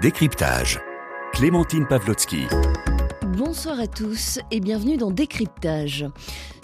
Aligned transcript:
Décryptage. 0.00 0.80
Clémentine 1.32 1.84
Pavlotsky. 1.84 2.46
Bonsoir 3.36 3.80
à 3.80 3.88
tous 3.88 4.38
et 4.52 4.60
bienvenue 4.60 4.96
dans 4.96 5.10
Décryptage. 5.10 6.06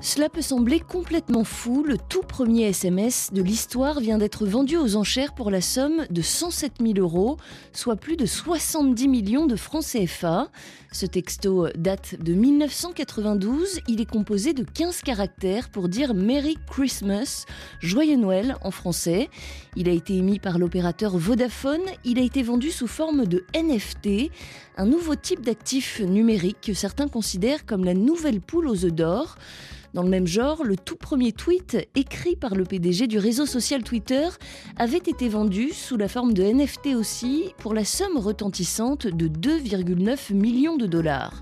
Cela 0.05 0.29
peut 0.29 0.43
sembler 0.43 0.81
complètement 0.81 1.45
fou, 1.45 1.83
le 1.83 1.97
tout 1.97 2.21
premier 2.21 2.65
SMS 2.65 3.33
de 3.33 3.41
l'histoire 3.41 4.01
vient 4.01 4.19
d'être 4.19 4.45
vendu 4.45 4.77
aux 4.77 4.97
enchères 4.97 5.35
pour 5.35 5.51
la 5.51 5.63
somme 5.63 6.05
de 6.11 6.21
107 6.21 6.73
000 6.79 6.99
euros, 6.99 7.39
soit 7.73 7.97
plus 7.97 8.19
de 8.19 8.27
70 8.27 9.09
millions 9.09 9.47
de 9.47 9.57
francs 9.57 9.83
CFA. 9.83 10.51
Ce 10.93 11.07
texto 11.07 11.69
date 11.75 12.17
de 12.23 12.35
1992, 12.35 13.81
il 13.89 14.03
est 14.03 14.11
composé 14.11 14.53
de 14.53 14.63
15 14.63 15.01
caractères 15.01 15.71
pour 15.71 15.89
dire 15.89 16.13
Merry 16.13 16.59
Christmas, 16.71 17.47
Joyeux 17.81 18.19
Noël 18.19 18.57
en 18.61 18.71
français. 18.71 19.31
Il 19.75 19.89
a 19.89 19.93
été 19.93 20.19
émis 20.19 20.39
par 20.39 20.59
l'opérateur 20.59 21.17
Vodafone, 21.17 21.81
il 22.05 22.19
a 22.19 22.23
été 22.23 22.43
vendu 22.43 22.71
sous 22.71 22.89
forme 22.89 23.25
de 23.25 23.47
NFT, 23.57 24.31
un 24.77 24.85
nouveau 24.85 25.15
type 25.15 25.41
d'actif 25.41 26.01
numérique 26.01 26.59
que 26.61 26.75
certains 26.75 27.09
considèrent 27.09 27.65
comme 27.65 27.87
la 27.87 27.95
nouvelle 27.95 28.43
poule 28.43 28.69
aux 28.69 28.85
œufs 28.85 28.93
d'or. 28.93 29.39
Dans 29.95 30.03
le 30.03 30.09
même 30.09 30.27
genre, 30.27 30.65
le 30.65 30.77
tout 30.77 30.97
premier 30.97 31.31
tweet 31.31 31.89
écrit 31.95 32.35
par 32.35 32.57
le 32.57 32.65
PDG 32.65 33.07
du 33.07 33.19
réseau 33.19 33.47
social 33.47 33.85
Twitter 33.85 34.27
avait 34.77 34.99
été 34.99 35.29
vendu 35.29 35.71
sous 35.71 35.97
la 35.97 36.09
forme 36.09 36.35
de 36.35 36.43
NFT 36.43 36.97
aussi 36.97 37.55
pour 37.59 37.75
la 37.75 37.85
somme 37.85 38.17
retentissante 38.17 39.07
de 39.07 39.29
2,9 39.29 40.35
millions 40.35 40.77
de 40.77 40.87
dollars. 40.87 41.41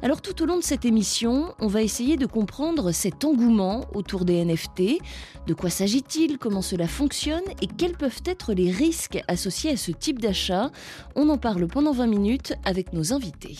Alors 0.00 0.22
tout 0.22 0.40
au 0.42 0.46
long 0.46 0.58
de 0.58 0.62
cette 0.62 0.84
émission, 0.84 1.52
on 1.58 1.66
va 1.66 1.82
essayer 1.82 2.16
de 2.16 2.26
comprendre 2.26 2.92
cet 2.92 3.24
engouement 3.24 3.84
autour 3.92 4.24
des 4.24 4.44
NFT, 4.44 5.00
de 5.48 5.54
quoi 5.54 5.68
s'agit-il, 5.68 6.38
comment 6.38 6.62
cela 6.62 6.86
fonctionne? 6.86 7.42
Et 7.62 7.66
quels 7.66 7.96
peuvent 7.96 8.22
être 8.24 8.52
les 8.52 8.70
risques 8.70 9.18
associés 9.26 9.72
à 9.72 9.76
ce 9.76 9.90
type 9.90 10.20
d'achat? 10.20 10.70
On 11.16 11.28
en 11.30 11.36
parle 11.36 11.66
pendant 11.66 11.92
20 11.92 12.06
minutes 12.06 12.52
avec 12.64 12.92
nos 12.92 13.12
invités. 13.12 13.56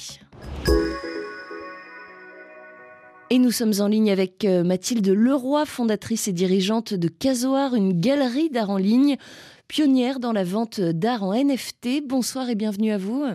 Et 3.31 3.39
nous 3.39 3.51
sommes 3.51 3.75
en 3.81 3.89
ligne 3.89 4.11
avec 4.11 4.47
euh, 4.47 4.65
Mathilde 4.65 5.07
Leroy, 5.09 5.67
fondatrice 5.67 6.29
et 6.29 6.33
dirigeante 6.33 6.95
de 6.95 7.09
Casoar, 7.09 7.75
une 7.75 8.01
galerie 8.01 8.49
d'art 8.49 8.71
en 8.71 8.79
ligne, 8.79 9.19
pionnière 9.67 10.19
dans 10.19 10.33
la 10.33 10.45
vente 10.45 10.81
d'art 10.81 11.23
en 11.23 11.35
NFT. 11.35 12.01
Bonsoir 12.07 12.49
et 12.49 12.55
bienvenue 12.55 12.91
à 12.91 12.97
vous. 12.97 13.27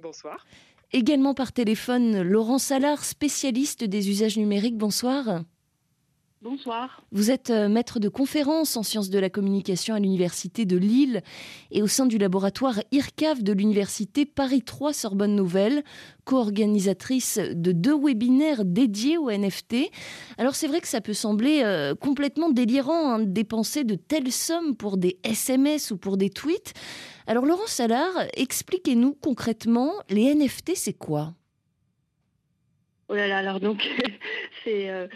Bonsoir. 0.00 0.46
Également 0.92 1.34
par 1.34 1.52
téléphone, 1.52 2.22
Laurent 2.22 2.58
Salard, 2.58 3.04
spécialiste 3.04 3.84
des 3.84 4.08
usages 4.08 4.38
numériques. 4.38 4.78
Bonsoir. 4.78 5.42
Bonsoir. 6.44 7.00
Vous 7.10 7.30
êtes 7.30 7.48
euh, 7.48 7.70
maître 7.70 8.00
de 8.00 8.10
conférence 8.10 8.76
en 8.76 8.82
sciences 8.82 9.08
de 9.08 9.18
la 9.18 9.30
communication 9.30 9.94
à 9.94 9.98
l'Université 9.98 10.66
de 10.66 10.76
Lille 10.76 11.22
et 11.70 11.80
au 11.80 11.86
sein 11.86 12.04
du 12.04 12.18
laboratoire 12.18 12.80
IRCAV 12.92 13.42
de 13.42 13.54
l'Université 13.54 14.26
Paris 14.26 14.60
3 14.60 14.92
Sorbonne 14.92 15.34
Nouvelle, 15.34 15.82
co-organisatrice 16.26 17.38
de 17.38 17.72
deux 17.72 17.96
webinaires 17.98 18.66
dédiés 18.66 19.16
aux 19.16 19.30
NFT. 19.30 19.90
Alors 20.36 20.54
c'est 20.54 20.66
vrai 20.66 20.82
que 20.82 20.86
ça 20.86 21.00
peut 21.00 21.14
sembler 21.14 21.62
euh, 21.64 21.94
complètement 21.94 22.50
délirant 22.50 23.12
hein, 23.12 23.20
de 23.20 23.24
dépenser 23.24 23.84
de 23.84 23.94
telles 23.94 24.30
sommes 24.30 24.76
pour 24.76 24.98
des 24.98 25.18
SMS 25.24 25.92
ou 25.92 25.96
pour 25.96 26.18
des 26.18 26.28
tweets. 26.28 26.74
Alors 27.26 27.46
Laurent 27.46 27.66
Salard, 27.66 28.26
expliquez-nous 28.36 29.14
concrètement, 29.14 29.94
les 30.10 30.34
NFT 30.34 30.72
c'est 30.74 30.92
quoi? 30.92 31.32
Oh 33.08 33.14
là 33.14 33.28
là, 33.28 33.38
alors 33.38 33.60
donc 33.60 33.88
c'est... 34.64 34.90
Euh, 34.90 35.06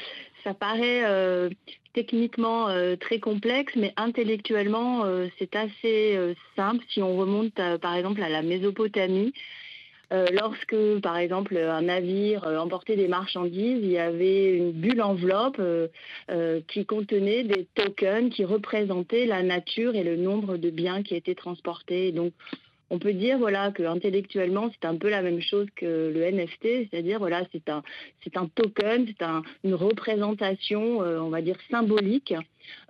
ça 0.48 0.54
paraît 0.54 1.04
euh, 1.04 1.50
techniquement 1.92 2.70
euh, 2.70 2.96
très 2.96 3.18
complexe, 3.18 3.74
mais 3.76 3.92
intellectuellement, 3.98 5.04
euh, 5.04 5.26
c'est 5.38 5.54
assez 5.56 6.34
simple 6.56 6.82
si 6.88 7.02
on 7.02 7.16
remonte 7.18 7.60
par 7.82 7.94
exemple 7.94 8.22
à 8.22 8.30
la 8.30 8.40
Mésopotamie. 8.40 9.34
lorsque, 10.10 11.00
par 11.02 11.18
exemple, 11.18 11.54
un 11.58 11.82
navire 11.82 12.44
emportait 12.44 12.96
des 12.96 13.08
marchandises, 13.08 13.80
il 13.82 13.90
y 13.90 13.98
avait 13.98 14.56
une 14.56 14.72
bulle 14.72 15.02
enveloppe 15.02 15.60
qui 16.66 16.86
contenait 16.86 17.44
des 17.44 17.66
tokens 17.74 18.32
qui 18.32 18.46
représentaient 18.46 19.26
la 19.26 19.42
nature 19.42 19.94
et 19.94 20.04
le 20.04 20.16
nombre 20.16 20.56
de 20.56 20.70
biens 20.70 21.02
qui 21.02 21.14
étaient 21.14 21.34
transportés. 21.34 22.14
On 22.90 22.98
peut 22.98 23.12
dire 23.12 23.38
voilà 23.38 23.70
que 23.70 23.82
intellectuellement 23.82 24.70
c'est 24.72 24.86
un 24.86 24.96
peu 24.96 25.08
la 25.08 25.22
même 25.22 25.40
chose 25.40 25.66
que 25.76 26.10
le 26.14 26.24
NFT, 26.30 26.90
c'est-à-dire 26.90 27.18
voilà 27.18 27.44
c'est 27.52 27.68
un 27.68 28.46
token, 28.54 29.06
c'est 29.06 29.24
une 29.64 29.74
représentation 29.74 31.02
euh, 31.02 31.20
on 31.20 31.28
va 31.28 31.42
dire 31.42 31.56
symbolique, 31.70 32.34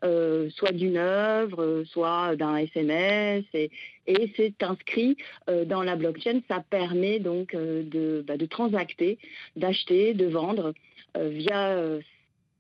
euh, 0.05 0.49
soit 0.51 0.73
d'une 0.73 0.97
œuvre, 0.97 1.85
soit 1.87 2.37
d'un 2.37 2.57
SMS 2.57 3.45
et, 3.55 3.71
c'est 4.37 4.63
inscrit 4.63 5.19
euh, 5.51 5.67
dans 5.67 5.83
la 5.83 5.95
blockchain. 5.95 6.41
Ça 6.49 6.65
permet 6.71 7.19
donc 7.19 7.55
bah, 7.55 8.37
de 8.37 8.47
transacter, 8.47 9.19
d'acheter, 9.57 10.15
de 10.15 10.27
vendre 10.27 10.73
via 11.15 11.77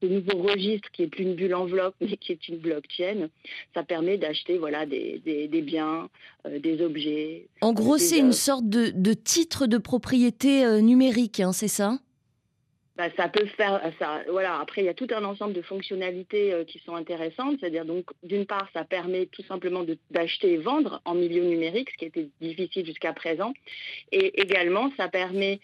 ce 0.02 0.06
nouveau 0.06 0.42
registre 0.42 0.90
qui 0.90 1.02
est 1.02 1.08
plus 1.08 1.24
une 1.24 1.34
bulle 1.34 1.54
enveloppe 1.54 1.94
mais 2.00 2.16
qui 2.16 2.32
est 2.32 2.48
une 2.48 2.58
blockchain, 2.58 3.28
ça 3.74 3.82
permet 3.82 4.18
d'acheter 4.18 4.58
voilà 4.58 4.86
des, 4.86 5.20
biens, 5.62 6.08
euh, 6.46 6.58
des 6.58 6.82
objets. 6.82 7.48
En 7.60 7.72
gros, 7.72 7.98
c'est 7.98 8.18
une 8.18 8.32
sorte 8.32 8.68
de, 8.68 9.12
titre 9.12 9.66
de 9.66 9.78
propriété 9.78 10.64
euh, 10.64 10.80
numérique, 10.80 11.40
hein, 11.40 11.52
c'est 11.52 11.68
ça? 11.68 11.98
Bah, 12.96 13.08
ça 13.16 13.28
peut 13.28 13.46
faire 13.56 13.80
ça. 14.00 14.22
Voilà. 14.28 14.58
Après, 14.58 14.82
il 14.82 14.86
y 14.86 14.88
a 14.88 14.94
tout 14.94 15.06
un 15.14 15.22
ensemble 15.22 15.52
de 15.52 15.62
fonctionnalités 15.62 16.52
euh, 16.52 16.64
qui 16.64 16.80
sont 16.80 16.96
intéressantes. 16.96 17.58
C'est-à-dire 17.60 17.84
donc, 17.84 18.06
d'une 18.24 18.44
part, 18.44 18.68
ça 18.74 18.84
permet 18.84 19.26
tout 19.26 19.44
simplement 19.44 19.84
d'acheter 20.10 20.54
et 20.54 20.56
vendre 20.56 21.00
en 21.04 21.14
milieu 21.14 21.44
numérique, 21.44 21.90
ce 21.92 21.96
qui 21.96 22.04
était 22.06 22.28
difficile 22.40 22.84
jusqu'à 22.84 23.12
présent. 23.12 23.52
Et 24.10 24.40
également, 24.40 24.90
ça 24.96 25.06
permet 25.06 25.60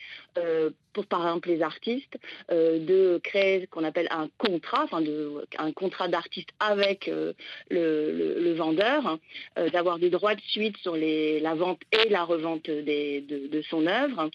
pour 0.95 1.07
par 1.07 1.27
exemple 1.27 1.49
les 1.49 1.61
artistes, 1.61 2.17
euh, 2.51 2.79
de 2.79 3.21
créer 3.23 3.63
ce 3.63 3.67
qu'on 3.67 3.85
appelle 3.85 4.09
un 4.11 4.29
contrat, 4.39 4.85
enfin 4.85 5.03
de, 5.03 5.47
un 5.59 5.73
contrat 5.73 6.09
d'artiste 6.09 6.51
avec 6.61 7.09
euh, 7.09 7.35
le, 7.71 8.55
vendeur, 8.55 9.19
euh, 9.59 9.69
d'avoir 9.69 9.99
des 9.99 10.09
droits 10.09 10.35
de 10.35 10.41
suite 10.41 10.77
sur 10.79 10.97
les, 10.97 11.41
la 11.41 11.55
vente 11.55 11.81
et 11.93 12.09
la 12.09 12.25
revente 12.25 12.71
des, 12.71 13.21
de, 13.21 13.63
son 13.63 13.87
œuvre. 13.87 14.31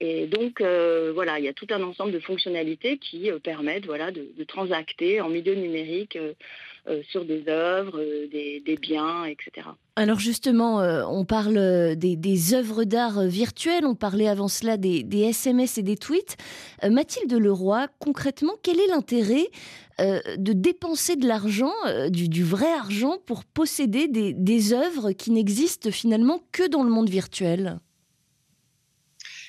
Et 0.00 0.26
donc 0.26 0.60
voilà, 0.60 1.38
il 1.38 1.44
y 1.44 1.48
a 1.48 1.52
tout 1.52 1.66
un 1.70 1.82
ensemble 1.82 2.12
de 2.12 2.20
fonctionnalités 2.20 2.98
qui 2.98 3.30
permettent 3.42 3.86
voilà, 3.86 4.10
de, 4.10 4.28
de, 4.36 4.44
transacter 4.44 5.20
en 5.20 5.28
milieu 5.28 5.54
numérique 5.54 6.18
sur 7.10 7.24
des 7.24 7.44
œuvres, 7.48 7.98
euh, 7.98 8.26
des, 8.28 8.78
biens, 8.80 9.24
etc. 9.24 9.68
Alors 9.96 10.18
justement, 10.18 10.80
euh, 10.80 11.04
on 11.06 11.24
parle 11.24 11.96
des, 11.96 12.54
œuvres 12.54 12.84
d'art 12.84 13.22
virtuelles, 13.22 13.84
on 13.84 13.94
parlait 13.94 14.28
avant 14.28 14.48
cela 14.48 14.76
des, 14.76 15.04
SMS 15.12 15.78
et 15.78 15.82
des 15.82 15.96
tweets. 15.96 16.36
Mathilde 16.82 17.32
Leroy, 17.32 17.88
concrètement, 17.98 18.54
quel 18.62 18.78
est 18.80 18.86
l'intérêt 18.86 19.48
de 19.98 20.52
dépenser 20.52 21.16
de 21.16 21.26
l'argent, 21.26 21.72
du, 22.08 22.44
vrai 22.44 22.72
argent, 22.72 23.16
pour 23.26 23.44
posséder 23.44 24.06
des 24.08 24.72
œuvres 24.72 25.10
qui 25.10 25.32
n'existent 25.32 25.90
finalement 25.90 26.40
que 26.52 26.68
dans 26.68 26.84
le 26.84 26.90
monde 26.90 27.10
virtuel? 27.10 27.80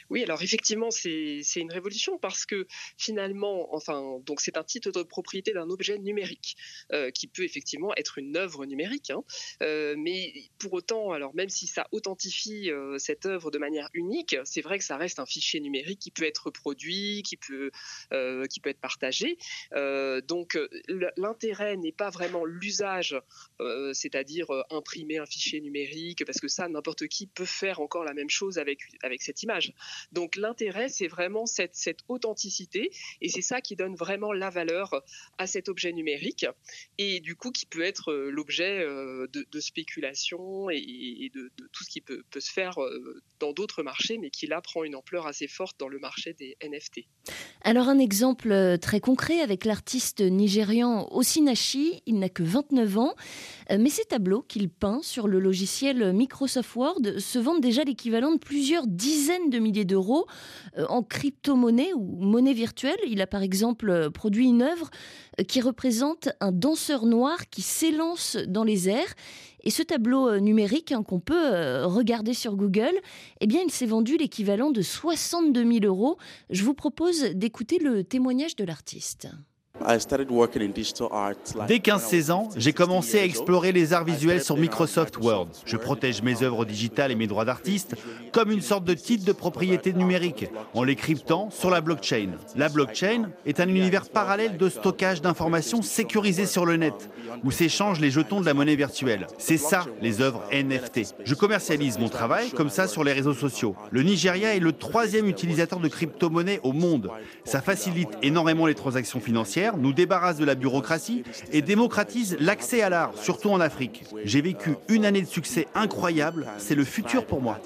Oui, 0.09 0.23
alors 0.23 0.41
effectivement, 0.41 0.89
c'est 0.91 1.41
une 1.55 1.71
révolution 1.71 2.17
parce 2.17 2.45
que 2.45 2.67
finalement, 2.97 3.73
enfin, 3.75 4.19
donc 4.25 4.41
c'est 4.41 4.57
un 4.57 4.63
titre 4.63 4.91
de 4.91 5.03
propriété 5.03 5.53
d'un 5.53 5.69
objet 5.69 5.97
numérique 5.99 6.57
euh, 6.91 7.11
qui 7.11 7.27
peut 7.27 7.43
effectivement 7.43 7.93
être 7.95 8.17
une 8.17 8.35
œuvre 8.35 8.65
numérique, 8.65 9.11
hein. 9.11 9.23
euh, 9.61 9.95
mais 9.97 10.33
pour 10.57 10.73
autant, 10.73 11.11
alors 11.11 11.35
même 11.35 11.49
si 11.49 11.67
ça 11.67 11.87
authentifie 11.91 12.71
euh, 12.71 12.97
cette 12.97 13.25
œuvre 13.25 13.51
de 13.51 13.59
manière 13.59 13.89
unique, 13.93 14.35
c'est 14.45 14.61
vrai 14.61 14.79
que 14.79 14.83
ça 14.83 14.97
reste 14.97 15.19
un 15.19 15.25
fichier 15.25 15.59
numérique 15.59 15.99
qui 15.99 16.11
peut 16.11 16.23
être 16.23 16.45
reproduit, 16.45 17.21
qui 17.23 17.37
peut, 17.37 17.71
qui 18.49 18.59
peut 18.59 18.69
être 18.69 18.79
partagé. 18.79 19.37
donc 20.27 20.57
l'intérêt 21.17 21.77
n'est 21.77 21.91
pas 21.91 22.09
vraiment 22.09 22.45
l'usage, 22.45 23.15
c'est-à-dire 23.93 24.47
imprimer 24.69 25.17
un 25.17 25.25
fichier 25.25 25.61
numérique, 25.61 26.25
parce 26.25 26.39
que 26.39 26.47
ça, 26.47 26.67
n'importe 26.67 27.07
qui 27.07 27.27
peut 27.27 27.45
faire 27.45 27.79
encore 27.79 28.03
la 28.03 28.13
même 28.13 28.29
chose 28.29 28.57
avec, 28.57 28.79
avec 29.03 29.21
cette 29.21 29.43
image. 29.43 29.73
Donc 30.11 30.35
l'intérêt, 30.35 30.89
c'est 30.89 31.07
vraiment 31.07 31.45
cette, 31.45 31.75
authenticité. 32.07 32.91
Et 33.21 33.29
c'est 33.29 33.41
ça 33.41 33.61
qui 33.61 33.75
donne 33.75 33.95
vraiment 33.95 34.31
la 34.31 34.49
valeur 34.49 35.03
à 35.37 35.47
cet 35.47 35.69
objet 35.69 35.91
numérique. 35.91 36.45
Et 36.97 37.19
du 37.19 37.35
coup 37.35 37.51
qui 37.51 37.65
peut 37.65 37.81
être 37.81 38.11
euh, 38.11 38.29
l'objet 38.31 38.79
euh, 38.81 39.27
de, 39.31 39.59
spéculation 39.59 40.69
et, 40.69 41.31
de, 41.33 41.51
tout 41.71 41.83
ce 41.83 41.89
qui 41.89 42.01
peut, 42.01 42.23
se 42.37 42.51
faire 42.51 42.81
euh, 42.81 43.21
dans 43.39 43.53
d'autres 43.53 43.83
marchés, 43.83 44.17
mais 44.17 44.29
qui 44.29 44.47
là 44.47 44.61
prend 44.61 44.83
une 44.83 44.95
ampleur 44.95 45.27
assez 45.27 45.47
forte 45.47 45.79
dans 45.79 45.87
le 45.87 45.99
marché 45.99 46.33
des 46.33 46.57
NFT. 46.63 47.01
Alors 47.61 47.89
un 47.89 47.99
exemple 47.99 48.77
très 48.81 48.99
concret 48.99 49.41
avec 49.41 49.65
l'artiste 49.65 50.21
nigérian 50.21 51.07
Osinachi, 51.11 52.01
il 52.05 52.19
n'a 52.19 52.29
que 52.29 52.43
29 52.43 52.97
ans, 52.97 53.15
mais 53.69 53.89
ces 53.89 54.05
tableaux 54.05 54.41
qu'il 54.41 54.69
peint 54.69 55.01
sur 55.03 55.27
le 55.27 55.39
logiciel 55.39 56.13
Microsoft 56.13 56.75
Word 56.75 57.19
se 57.19 57.37
vendent 57.37 57.61
déjà 57.61 57.83
l'équivalent 57.83 58.31
de 58.31 58.39
plusieurs 58.39 58.87
dizaines 58.87 59.49
de 59.49 59.59
milliers 59.59 59.85
euh, 59.97 60.85
en 60.87 61.03
crypto-monnaie 61.03 61.93
ou 61.93 62.17
monnaie 62.19 62.53
virtuelle. 62.53 62.99
Il 63.07 63.21
a 63.21 63.27
par 63.27 63.41
exemple 63.41 63.89
euh, 63.89 64.09
produit 64.09 64.47
une 64.47 64.61
œuvre 64.61 64.89
euh, 65.39 65.43
qui 65.43 65.61
représente 65.61 66.29
un 66.39 66.51
danseur 66.51 67.05
noir 67.05 67.49
qui 67.49 67.61
s'élance 67.61 68.37
dans 68.47 68.63
les 68.63 68.89
airs 68.89 69.13
Et 69.63 69.71
ce 69.71 69.83
tableau 69.83 70.39
numérique 70.39 70.91
hein, 70.91 71.03
qu'on 71.03 71.19
peut 71.19 71.83
regarder 71.85 72.33
sur 72.33 72.55
Google, 72.55 72.95
eh 73.41 73.47
bien, 73.47 73.61
il 73.63 73.71
s'est 73.71 73.85
vendu 73.85 74.17
l'équivalent 74.17 74.71
de 74.71 74.81
62 74.81 75.79
000 75.79 75.85
euros. 75.85 76.17
Je 76.49 76.63
vous 76.63 76.73
propose 76.73 77.21
d'écouter 77.35 77.79
le 77.79 78.03
témoignage 78.03 78.55
de 78.55 78.63
l'artiste. 78.63 79.27
Dès 81.67 81.77
15-16 81.77 82.31
ans, 82.31 82.49
j'ai 82.55 82.73
commencé 82.73 83.19
à 83.19 83.23
explorer 83.23 83.71
les 83.71 83.93
arts 83.93 84.03
visuels 84.03 84.43
sur 84.43 84.57
Microsoft 84.57 85.17
Word. 85.17 85.49
Je 85.65 85.77
protège 85.77 86.21
mes 86.21 86.43
œuvres 86.43 86.65
digitales 86.65 87.11
et 87.11 87.15
mes 87.15 87.27
droits 87.27 87.45
d'artiste 87.45 87.95
comme 88.33 88.51
une 88.51 88.61
sorte 88.61 88.83
de 88.83 88.93
titre 88.93 89.25
de 89.25 89.31
propriété 89.31 89.93
numérique, 89.93 90.47
en 90.73 90.83
les 90.83 90.95
cryptant 90.95 91.49
sur 91.49 91.69
la 91.69 91.81
blockchain. 91.81 92.31
La 92.55 92.69
blockchain 92.69 93.29
est 93.45 93.59
un 93.59 93.67
univers 93.67 94.09
parallèle 94.09 94.57
de 94.57 94.69
stockage 94.69 95.21
d'informations 95.21 95.81
sécurisées 95.81 96.45
sur 96.45 96.65
le 96.65 96.77
net, 96.77 97.09
où 97.43 97.51
s'échangent 97.51 97.99
les 97.99 98.11
jetons 98.11 98.41
de 98.41 98.45
la 98.45 98.53
monnaie 98.53 98.75
virtuelle. 98.75 99.27
C'est 99.37 99.57
ça, 99.57 99.85
les 100.01 100.21
œuvres 100.21 100.43
NFT. 100.51 101.15
Je 101.23 101.35
commercialise 101.35 101.99
mon 101.99 102.09
travail 102.09 102.49
comme 102.51 102.69
ça 102.69 102.87
sur 102.87 103.03
les 103.03 103.13
réseaux 103.13 103.33
sociaux. 103.33 103.75
Le 103.91 104.03
Nigeria 104.03 104.55
est 104.55 104.59
le 104.59 104.73
troisième 104.73 105.27
utilisateur 105.27 105.79
de 105.79 105.87
crypto-monnaies 105.87 106.59
au 106.63 106.73
monde. 106.73 107.09
Ça 107.43 107.61
facilite 107.61 108.09
énormément 108.21 108.65
les 108.65 108.75
transactions 108.75 109.19
financières 109.19 109.68
nous 109.77 109.93
débarrasse 109.93 110.37
de 110.37 110.45
la 110.45 110.55
bureaucratie 110.55 111.23
et 111.51 111.61
démocratise 111.61 112.37
l'accès 112.39 112.81
à 112.81 112.89
l'art, 112.89 113.13
surtout 113.15 113.49
en 113.49 113.59
Afrique. 113.59 114.03
J'ai 114.23 114.41
vécu 114.41 114.75
une 114.87 115.05
année 115.05 115.21
de 115.21 115.27
succès 115.27 115.67
incroyable, 115.75 116.47
c'est 116.57 116.75
le 116.75 116.83
futur 116.83 117.25
pour 117.25 117.41
moi. 117.41 117.59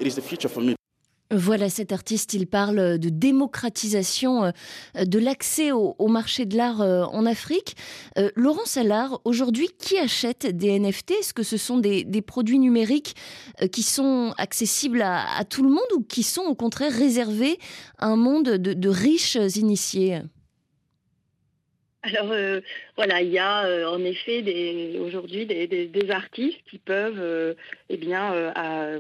Voilà 1.36 1.70
cet 1.70 1.92
artiste, 1.92 2.36
il 2.36 2.46
parle 2.46 3.00
de 3.00 3.10
démocratisation 3.10 4.46
euh, 4.46 4.52
de 5.04 5.18
l'accès 5.18 5.72
au, 5.72 6.08
marché 6.08 6.46
de 6.46 6.56
l'art 6.56 6.82
euh, 6.82 7.06
en 7.06 7.26
Afrique. 7.26 7.76
Euh, 8.20 8.30
Laurent 8.36 8.66
Salard, 8.66 9.20
aujourd'hui, 9.26 9.70
qui 9.80 9.98
achète 9.98 10.46
des 10.46 10.78
NFT 10.78 11.12
Est-ce 11.12 11.34
que 11.34 11.42
ce 11.42 11.58
sont 11.58 11.78
des, 11.78 12.06
produits 12.22 12.60
numériques 12.60 13.16
qui 13.72 13.84
sont 13.84 14.34
accessibles 14.38 15.02
à, 15.02 15.44
tout 15.50 15.64
le 15.64 15.70
monde 15.70 15.80
ou 15.96 16.02
qui 16.02 16.24
sont 16.24 16.44
au 16.44 16.56
contraire 16.56 16.92
réservés 16.92 17.58
à 17.98 18.08
un 18.08 18.16
monde 18.16 18.50
de 18.50 18.90
riches 18.90 19.38
initiés? 19.56 20.22
Alors 22.04 22.32
euh, 22.34 22.60
voilà, 22.98 23.22
il 23.22 23.30
y 23.30 23.40
a 23.40 23.66
euh, 23.66 23.88
en 23.88 24.04
effet 24.04 24.44
aujourd'hui 25.00 25.46
des, 25.46 26.12
artistes 26.12 26.60
qui 26.70 26.78
peuvent 26.78 27.20
euh, 27.20 27.54
eh 27.90 27.96
bien 27.96 28.52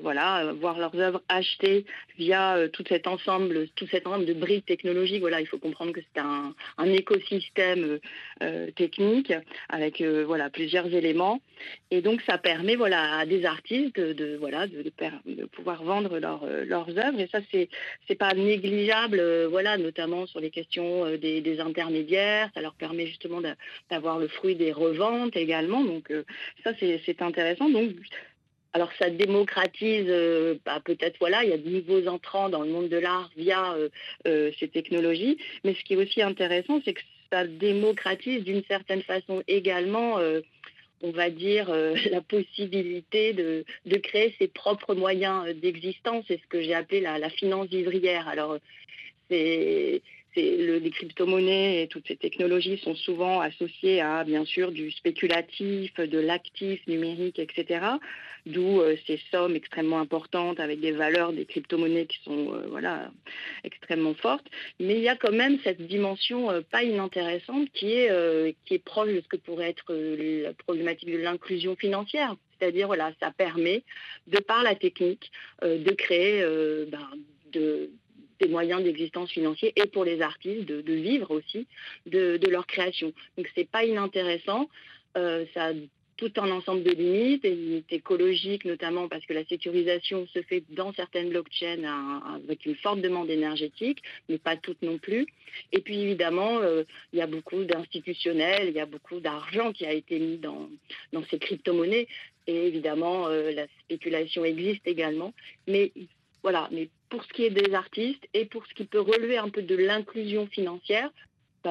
voilà 0.01 0.53
voir 0.53 0.79
leurs 0.79 0.95
œuvres 0.95 1.21
achetées 1.27 1.85
via 2.17 2.57
tout 2.71 2.83
cet 2.87 3.07
ensemble, 3.07 3.67
tout 3.75 3.87
cet 3.87 4.07
ensemble 4.07 4.25
de 4.25 4.33
briques 4.33 4.65
technologiques. 4.65 5.19
Voilà, 5.19 5.41
il 5.41 5.47
faut 5.47 5.57
comprendre 5.57 5.91
que 5.91 5.99
c'est 5.99 6.21
un, 6.21 6.53
écosystème 6.93 7.99
technique 8.75 9.33
avec 9.69 10.01
voilà 10.01 10.49
plusieurs 10.49 10.93
éléments 10.93 11.41
et 11.91 12.01
donc 12.01 12.21
ça 12.21 12.37
permet 12.37 12.75
voilà 12.75 13.17
à 13.17 13.25
des 13.25 13.45
artistes 13.45 13.99
de, 13.99 14.37
voilà 14.37 14.67
de, 14.67 15.45
pouvoir 15.51 15.83
vendre 15.83 16.19
leurs 16.19 16.89
œuvres 16.97 17.19
et 17.19 17.27
ça 17.31 17.39
c'est 17.51 17.69
c'est 18.07 18.15
pas 18.15 18.33
négligeable 18.33 19.45
voilà 19.49 19.77
notamment 19.77 20.25
sur 20.27 20.39
les 20.39 20.51
questions 20.51 21.17
des, 21.17 21.41
des 21.41 21.59
intermédiaires. 21.59 22.49
Ça 22.53 22.61
leur 22.61 22.75
permet 22.75 22.92
permet 22.93 23.07
justement 23.07 23.41
d'avoir 23.89 24.19
le 24.19 24.27
fruit 24.27 24.55
des 24.55 24.71
reventes 24.71 25.35
également. 25.35 25.83
Donc 25.83 26.11
euh, 26.11 26.23
ça, 26.63 26.71
c'est 26.79 27.21
intéressant. 27.21 27.69
Donc 27.69 27.91
alors 28.73 28.91
ça 28.97 29.09
démocratise, 29.09 30.05
euh, 30.07 30.55
bah, 30.65 30.81
peut-être 30.83 31.17
voilà, 31.19 31.43
il 31.43 31.49
y 31.49 31.53
a 31.53 31.57
de 31.57 31.69
nouveaux 31.69 32.07
entrants 32.07 32.49
dans 32.49 32.63
le 32.63 32.69
monde 32.69 32.89
de 32.89 32.97
l'art 32.97 33.29
via 33.37 33.75
euh, 34.25 34.51
ces 34.59 34.67
technologies, 34.67 35.37
mais 35.63 35.75
ce 35.75 35.83
qui 35.83 35.93
est 35.93 35.97
aussi 35.97 36.21
intéressant, 36.21 36.81
c'est 36.83 36.93
que 36.93 37.01
ça 37.31 37.45
démocratise 37.45 38.43
d'une 38.43 38.63
certaine 38.65 39.03
façon 39.03 39.43
également, 39.47 40.19
on 41.01 41.11
va 41.11 41.29
dire, 41.31 41.69
la 42.11 42.21
possibilité 42.21 43.33
de, 43.33 43.65
de, 43.85 43.97
créer 43.97 44.35
ses 44.37 44.47
propres 44.47 44.93
moyens 44.93 45.55
d'existence, 45.55 46.25
c'est 46.27 46.39
ce 46.39 46.47
que 46.47 46.61
j'ai 46.61 46.75
appelé 46.75 47.01
la, 47.01 47.17
la 47.17 47.29
finance 47.29 47.69
vivrière. 47.69 48.27
Alors 48.27 48.57
c'est 49.29 50.01
les 50.35 50.91
crypto-monnaies 50.91 51.83
et 51.83 51.87
toutes 51.87 52.07
ces 52.07 52.15
technologies 52.15 52.77
sont 52.77 52.95
souvent 52.95 53.41
associées 53.41 54.01
à, 54.01 54.23
bien 54.23 54.45
sûr, 54.45 54.71
du 54.71 54.91
spéculatif, 54.91 55.93
de 55.95 56.19
l'actif 56.19 56.85
numérique, 56.87 57.39
etc. 57.39 57.97
D'où 58.45 58.81
euh, 58.81 58.97
ces 59.07 59.21
sommes 59.31 59.55
extrêmement 59.55 59.99
importantes 59.99 60.59
avec 60.59 60.81
des 60.81 60.91
valeurs 60.91 61.31
des 61.31 61.45
crypto-monnaies 61.45 62.07
qui 62.07 62.19
sont 62.23 62.53
euh, 62.53 62.65
voilà, 62.69 63.09
extrêmement 63.63 64.13
fortes. 64.15 64.45
Mais 64.79 64.95
il 64.95 65.01
y 65.01 65.07
a 65.07 65.15
quand 65.15 65.31
même 65.31 65.59
cette 65.63 65.81
dimension 65.81 66.51
euh, 66.51 66.61
pas 66.61 66.83
inintéressante 66.83 67.69
qui 67.73 67.93
est, 67.93 68.55
qui 68.65 68.73
est 68.73 68.83
proche 68.83 69.13
de 69.13 69.21
ce 69.21 69.27
que 69.27 69.37
pourrait 69.37 69.69
être 69.69 69.93
la 69.93 70.53
problématique 70.53 71.09
de 71.09 71.17
l'inclusion 71.17 71.75
financière. 71.75 72.35
C'est-à-dire, 72.59 72.87
voilà, 72.87 73.13
ça 73.21 73.31
permet, 73.31 73.83
de 74.27 74.39
par 74.39 74.63
la 74.63 74.75
technique, 74.75 75.31
de 75.61 75.91
créer 75.91 76.41
ben, 76.87 77.09
de, 77.51 77.89
des 78.39 78.47
moyens 78.47 78.83
d'existence 78.83 79.31
financiers 79.31 79.73
et 79.75 79.87
pour 79.87 80.05
les 80.05 80.21
artistes 80.21 80.65
de, 80.65 80.93
vivre 80.93 81.31
aussi 81.31 81.67
de, 82.05 82.39
leur 82.49 82.67
création. 82.67 83.13
Donc 83.37 83.49
c'est 83.55 83.69
pas 83.69 83.83
inintéressant. 83.85 84.69
Euh, 85.17 85.45
ça 85.53 85.67
a 85.67 85.73
tout 86.17 86.31
un 86.37 86.51
ensemble 86.51 86.83
de 86.83 86.91
limites, 86.91 87.43
des 87.43 87.55
limites 87.55 87.91
écologiques 87.91 88.65
notamment 88.65 89.07
parce 89.07 89.25
que 89.25 89.33
la 89.33 89.43
sécurisation 89.45 90.27
se 90.27 90.41
fait 90.43 90.63
dans 90.69 90.93
certaines 90.93 91.29
blockchains 91.29 91.83
avec 92.35 92.65
une 92.65 92.75
forte 92.75 93.01
demande 93.01 93.29
énergétique, 93.29 94.01
mais 94.29 94.37
pas 94.37 94.55
toutes 94.55 94.81
non 94.81 94.97
plus. 94.97 95.25
Et 95.71 95.81
puis 95.81 95.99
évidemment, 95.99 96.59
euh, 96.61 96.83
il 97.11 97.19
y 97.19 97.21
a 97.21 97.27
beaucoup 97.27 97.63
d'institutionnels, 97.63 98.69
il 98.69 98.75
y 98.75 98.79
a 98.79 98.85
beaucoup 98.85 99.19
d'argent 99.19 99.71
qui 99.73 99.85
a 99.85 99.93
été 99.93 100.19
mis 100.19 100.37
dans, 100.37 100.69
dans 101.11 101.23
ces 101.25 101.39
crypto-monnaies. 101.39 102.07
Et 102.45 102.67
évidemment, 102.67 103.27
euh, 103.27 103.51
la 103.51 103.67
spéculation 103.85 104.43
existe 104.43 104.85
également. 104.87 105.33
Mais 105.67 105.91
voilà, 106.43 106.67
mais 106.71 106.89
pour 107.09 107.23
ce 107.23 107.33
qui 107.33 107.45
est 107.45 107.49
des 107.49 107.73
artistes 107.73 108.27
et 108.33 108.45
pour 108.45 108.65
ce 108.67 108.73
qui 108.73 108.85
peut 108.85 108.99
relever 108.99 109.37
un 109.37 109.49
peu 109.49 109.61
de 109.61 109.75
l'inclusion 109.75 110.45
financière, 110.47 111.09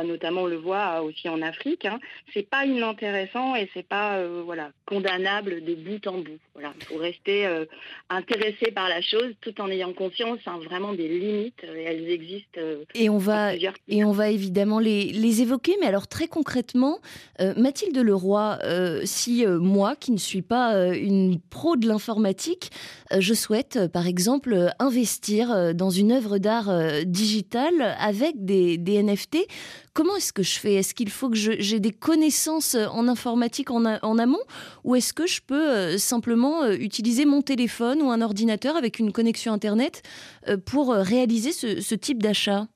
notamment 0.03 0.43
on 0.43 0.47
le 0.47 0.57
voit 0.57 1.03
aussi 1.03 1.29
en 1.29 1.43
Afrique, 1.43 1.85
hein, 1.85 1.99
c'est 2.33 2.49
pas 2.49 2.65
inintéressant 2.65 3.55
et 3.55 3.69
c'est 3.75 3.87
pas 3.87 4.17
euh, 4.17 4.43
voilà 4.45 4.71
condamnable 4.87 5.63
de 5.65 5.75
bout 5.75 6.07
en 6.07 6.19
bout. 6.19 6.39
Voilà, 6.55 6.73
il 6.81 6.87
faut 6.87 6.97
rester 6.97 7.47
euh, 7.47 7.65
intéressé 8.11 8.73
par 8.73 8.89
la 8.89 9.01
chose 9.01 9.33
tout 9.41 9.59
en 9.61 9.69
ayant 9.69 9.93
conscience 9.93 10.39
hein, 10.47 10.59
vraiment 10.65 10.93
des 10.93 11.09
limites. 11.09 11.65
Euh, 11.65 11.85
elles 11.87 12.11
existent. 12.11 12.61
et 12.95 13.09
on 13.09 13.19
va 13.19 13.55
et 13.89 14.05
on 14.05 14.13
va 14.13 14.31
évidemment 14.31 14.79
les, 14.79 15.05
les, 15.13 15.43
évoquer, 15.43 15.77
mais 15.81 15.87
alors 15.87 16.09
très 16.09 16.29
concrètement, 16.29 16.99
Mathilde 17.57 17.97
Leroy, 17.97 18.59
si 19.05 19.45
moi 19.47 19.97
qui 19.97 20.13
ne 20.13 20.19
suis 20.19 20.43
pas 20.43 20.95
une 20.95 21.41
pro 21.51 21.77
de 21.77 21.89
l'informatique, 21.89 22.71
je 23.17 23.35
souhaite 23.35 23.89
par 23.93 24.07
exemple 24.07 24.71
investir 24.79 25.75
dans 25.75 25.91
une 25.91 26.13
œuvre 26.13 26.39
d'art 26.39 26.71
digitale 27.05 27.97
avec 27.99 28.45
des, 28.45 28.79
des 28.79 29.03
NFT. 29.03 29.39
Comment 29.95 30.17
est-ce 30.17 30.33
que 30.33 30.43
je 30.43 30.59
fais? 30.59 30.75
Est-ce 30.75 30.95
qu'il 30.95 31.11
faut 31.11 31.29
que 31.29 31.37
j'ai 31.37 31.79
des 31.79 31.91
connaissances 31.91 32.75
euh, 32.75 32.87
en 32.87 33.09
informatique 33.09 33.71
en, 33.71 33.85
amont? 33.85 34.41
Ou 34.85 34.95
est-ce 34.95 35.13
que 35.13 35.27
je 35.27 35.43
peux 35.47 35.71
euh, 35.71 35.99
simplement 35.99 36.63
euh, 36.63 36.75
utiliser 36.75 37.27
mon 37.27 37.43
téléphone 37.43 38.01
ou 38.01 38.11
un 38.11 38.23
ordinateur 38.23 38.77
avec 38.77 38.99
une 38.99 39.13
connexion 39.13 39.53
Internet 39.53 40.03
pour 40.65 40.93
réaliser 40.95 41.53
ce 41.53 41.95
type 41.95 42.23
d'achat? 42.23 42.69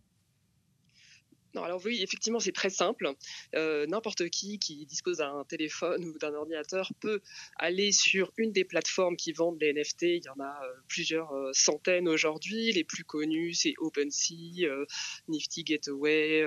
Alors 1.63 1.81
oui, 1.85 2.03
effectivement, 2.03 2.41
c'est 2.41 2.53
très 2.53 2.71
simple. 2.71 3.13
Euh, 3.55 3.87
n'importe 3.87 4.29
qui 4.31 4.59
qui 4.59 4.87
dispose 4.87 5.19
d'un 5.19 5.45
téléphone 5.49 6.05
ou 6.05 6.19
d'un 6.19 6.35
ordinateur 6.35 6.93
peut 7.01 7.21
aller 7.57 7.93
sur 7.93 8.33
une 8.37 8.53
des 8.53 8.65
plateformes 8.65 9.17
qui 9.17 9.33
vendent 9.33 9.61
les 9.61 9.73
NFT. 9.73 10.03
Il 10.03 10.25
y 10.25 10.29
en 10.29 10.41
a 10.41 10.61
euh, 10.65 10.73
plusieurs 10.89 11.33
euh, 11.33 11.51
centaines 11.53 12.09
aujourd'hui. 12.09 12.73
Les 12.73 12.85
plus 12.85 13.05
connus, 13.05 13.55
c'est 13.55 13.75
OpenSea, 13.79 14.69
Nifty 15.29 15.65
Gateway, 15.65 16.45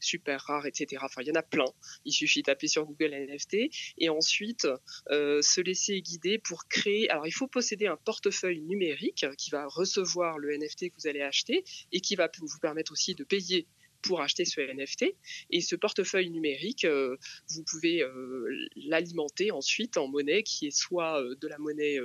Super 0.00 0.40
Rare, 0.42 0.66
etc. 0.66 1.02
Enfin, 1.04 1.22
il 1.22 1.28
y 1.28 1.30
en 1.30 1.36
a 1.36 1.42
plein. 1.42 1.64
Il 2.04 2.12
suffit 2.12 2.40
de 2.40 2.46
taper 2.46 2.68
sur 2.68 2.84
Google 2.84 3.14
NFT 3.14 3.56
et 3.98 4.08
ensuite 4.08 4.66
se 5.08 5.60
laisser 5.60 6.00
guider 6.02 6.38
pour 6.38 6.68
créer. 6.68 7.08
Alors, 7.10 7.26
il 7.26 7.32
faut 7.32 7.46
posséder 7.46 7.86
un 7.86 7.96
portefeuille 7.96 8.60
numérique 8.60 9.26
qui 9.38 9.50
va 9.50 9.66
recevoir 9.66 10.38
le 10.38 10.56
NFT 10.56 10.90
que 10.90 10.94
vous 10.98 11.06
allez 11.06 11.22
acheter 11.22 11.64
et 11.92 12.00
qui 12.00 12.16
va 12.16 12.30
vous 12.40 12.58
permettre 12.58 12.92
aussi 12.92 13.14
de 13.14 13.24
payer 13.24 13.66
pour 14.04 14.20
acheter 14.20 14.44
ce 14.44 14.60
NFT. 14.60 15.14
Et 15.50 15.60
ce 15.60 15.76
portefeuille 15.76 16.30
numérique, 16.30 16.84
euh, 16.84 17.16
vous 17.48 17.62
pouvez 17.64 18.02
euh, 18.02 18.68
l'alimenter 18.76 19.50
ensuite 19.50 19.96
en 19.96 20.08
monnaie 20.08 20.42
qui 20.42 20.66
est 20.66 20.76
soit 20.76 21.20
euh, 21.20 21.34
de 21.40 21.48
la 21.48 21.58
monnaie 21.58 21.98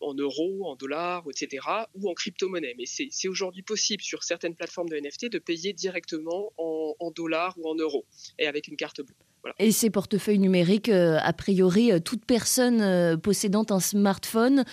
en, 0.00 0.14
euros, 0.14 0.66
en 0.66 0.76
dollars, 0.76 1.24
etc., 1.30 1.66
ou 1.94 2.10
en 2.10 2.14
crypto-monnaie. 2.14 2.74
Mais 2.78 2.84
c'est 2.86 3.28
aujourd'hui 3.28 3.62
possible 3.62 4.02
sur 4.02 4.22
certaines 4.22 4.54
plateformes 4.54 4.88
de 4.88 4.96
NFT 4.96 5.30
de 5.30 5.38
payer 5.38 5.72
directement 5.72 6.52
en, 6.56 7.10
dollars 7.14 7.54
ou 7.58 7.68
en 7.68 7.74
euros 7.74 8.04
et 8.38 8.46
avec 8.46 8.68
une 8.68 8.76
carte 8.76 9.00
bleue. 9.00 9.14
Et 9.58 9.70
ces 9.70 9.90
portefeuilles 9.90 10.40
numériques, 10.40 10.88
a 10.88 11.32
priori, 11.32 11.90
toute 12.02 12.24
personne 12.24 13.20
possédant 13.20 13.64
un 13.70 13.80
smartphone 13.80 14.64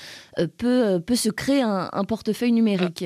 peut, 0.58 1.00
peut 1.06 1.16
se 1.16 1.30
créer 1.30 1.62
un, 1.62 2.04
portefeuille 2.06 2.52
numérique. 2.52 3.06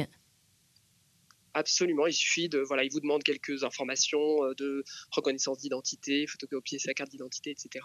Absolument, 1.58 2.06
il 2.06 2.14
suffit 2.14 2.50
de 2.50 2.60
voilà, 2.60 2.84
il 2.84 2.92
vous 2.92 3.00
demande 3.00 3.24
quelques 3.24 3.64
informations 3.64 4.18
de 4.58 4.84
reconnaissance 5.12 5.58
d'identité, 5.58 6.28
photocopier 6.28 6.78
sa 6.78 6.94
carte 6.94 7.10
d'identité, 7.10 7.50
etc. 7.50 7.84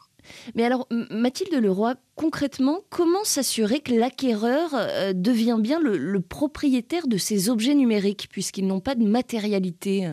Mais 0.54 0.64
alors, 0.64 0.86
Mathilde 0.90 1.54
Leroy, 1.54 1.94
concrètement, 2.14 2.84
comment 2.90 3.24
s'assurer 3.24 3.80
que 3.80 3.94
l'acquéreur 3.94 4.72
devient 5.14 5.58
bien 5.58 5.80
le 5.80 6.20
propriétaire 6.20 7.06
de 7.06 7.16
ces 7.16 7.48
objets 7.48 7.74
numériques 7.74 8.28
puisqu'ils 8.30 8.66
n'ont 8.66 8.80
pas 8.80 8.94
de 8.94 9.04
matérialité? 9.04 10.12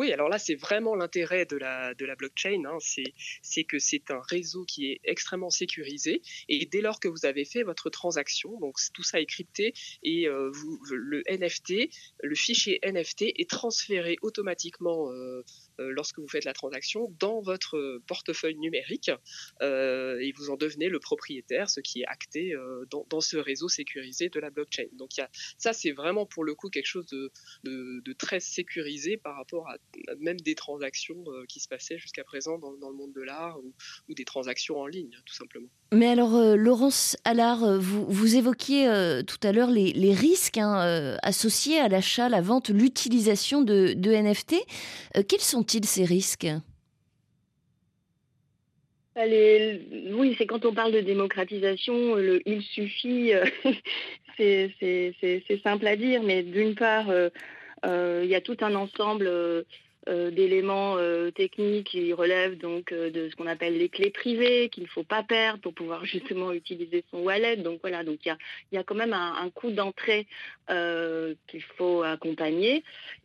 Oui, 0.00 0.14
alors 0.14 0.30
là, 0.30 0.38
c'est 0.38 0.54
vraiment 0.54 0.94
l'intérêt 0.94 1.44
de 1.44 1.58
la, 1.58 1.92
de 1.92 2.06
la 2.06 2.16
blockchain, 2.16 2.62
hein. 2.64 2.78
c'est 3.42 3.64
que 3.64 3.78
c'est 3.78 4.10
un 4.10 4.22
réseau 4.30 4.64
qui 4.64 4.90
est 4.90 5.00
extrêmement 5.04 5.50
sécurisé, 5.50 6.22
et 6.48 6.64
dès 6.64 6.80
lors 6.80 7.00
que 7.00 7.08
vous 7.08 7.26
avez 7.26 7.44
fait 7.44 7.64
votre 7.64 7.90
transaction, 7.90 8.58
donc 8.60 8.78
tout 8.94 9.02
ça 9.02 9.20
est 9.20 9.26
crypté, 9.26 9.74
et 10.02 10.26
euh, 10.26 10.50
le 10.90 11.22
NFT, 11.28 11.90
le 12.22 12.34
fichier 12.34 12.80
NFT 12.82 13.24
est 13.36 13.50
transféré 13.50 14.16
automatiquement 14.22 15.12
euh, 15.12 15.44
euh, 15.80 15.90
lorsque 15.90 16.18
vous 16.18 16.28
faites 16.28 16.46
la 16.46 16.54
transaction 16.54 17.14
dans 17.18 17.42
votre 17.42 18.00
portefeuille 18.06 18.56
numérique, 18.56 19.10
et 19.60 20.32
vous 20.34 20.48
en 20.48 20.56
devenez 20.56 20.88
le 20.88 20.98
propriétaire, 20.98 21.68
ce 21.68 21.80
qui 21.80 22.00
est 22.00 22.06
acté 22.06 22.54
dans, 22.90 23.20
ce 23.20 23.36
réseau 23.36 23.68
sécurisé 23.68 24.30
de 24.30 24.40
la 24.40 24.48
blockchain. 24.48 24.86
Donc 24.94 25.18
y 25.18 25.20
a, 25.20 25.28
ça, 25.58 25.74
c'est 25.74 25.92
vraiment 25.92 26.24
pour 26.24 26.42
le 26.42 26.54
coup 26.54 26.70
quelque 26.70 26.86
chose 26.86 27.04
de, 27.08 27.30
de, 27.64 28.00
de 28.02 28.12
très 28.14 28.40
sécurisé 28.40 29.18
par 29.18 29.36
rapport 29.36 29.68
à 29.68 29.76
même 30.18 30.38
des 30.40 30.54
transactions 30.54 31.22
euh, 31.28 31.44
qui 31.48 31.60
se 31.60 31.68
passaient 31.68 31.98
jusqu'à 31.98 32.24
présent 32.24 32.58
dans, 32.58 32.70
le 32.70 32.96
monde 32.96 33.12
de 33.12 33.22
l'art 33.22 33.58
ou, 34.08 34.14
des 34.14 34.24
transactions 34.24 34.78
en 34.78 34.86
ligne, 34.86 35.10
tout 35.24 35.34
simplement. 35.34 35.68
Mais 35.92 36.06
alors, 36.06 36.34
euh, 36.36 36.56
Laurence 36.56 37.16
Allard, 37.24 37.64
euh, 37.64 37.78
vous, 37.78 38.06
vous 38.06 38.36
évoquiez 38.36 38.86
tout 39.26 39.38
à 39.42 39.52
l'heure 39.52 39.70
les, 39.70 40.14
risques 40.14 40.58
hein, 40.58 41.16
associés 41.22 41.78
à 41.78 41.88
l'achat, 41.88 42.28
la 42.28 42.40
vente, 42.40 42.70
l'utilisation 42.70 43.62
de, 43.62 43.94
NFT. 43.94 44.56
quels 45.28 45.40
sont-ils 45.40 45.84
ces 45.84 46.04
risques? 46.04 46.48
Oui, 49.16 50.34
c'est 50.38 50.46
quand 50.46 50.64
on 50.64 50.72
parle 50.72 50.92
de 50.92 51.00
démocratisation, 51.00 52.14
le 52.14 52.40
il 52.46 52.62
suffit, 52.62 53.32
c'est 54.38 55.60
simple 55.62 55.86
à 55.86 55.96
dire, 55.96 56.22
mais 56.22 56.42
d'une 56.42 56.74
part, 56.74 57.06
il 57.84 58.28
y 58.28 58.34
a 58.34 58.40
tout 58.40 58.56
un 58.60 58.74
ensemble 58.74 59.28
euh, 60.08 60.30
d'éléments 60.30 60.96
euh, 60.96 61.30
techniques 61.30 61.88
qui 61.88 62.14
relèvent 62.14 62.56
donc 62.56 62.90
euh, 62.90 63.10
de 63.10 63.28
ce 63.28 63.36
qu'on 63.36 63.46
appelle 63.46 63.76
les 63.76 63.90
clés 63.90 64.10
privées 64.10 64.70
qu'il 64.70 64.84
ne 64.84 64.88
faut 64.88 65.04
pas 65.04 65.22
perdre 65.22 65.60
pour 65.60 65.74
pouvoir 65.74 66.04
justement 66.06 66.52
utiliser 66.52 67.04
son 67.10 67.18
wallet. 67.18 67.58
Donc 67.58 67.80
voilà, 67.82 68.02
donc 68.02 68.24
il 68.24 68.34
y 68.72 68.78
a, 68.78 68.82
quand 68.82 68.94
même 68.94 69.12
un, 69.12 69.50
coût 69.50 69.70
d'entrée 69.72 70.26
qu'il 70.68 71.62
faut 71.76 72.02
accompagner. 72.02 72.82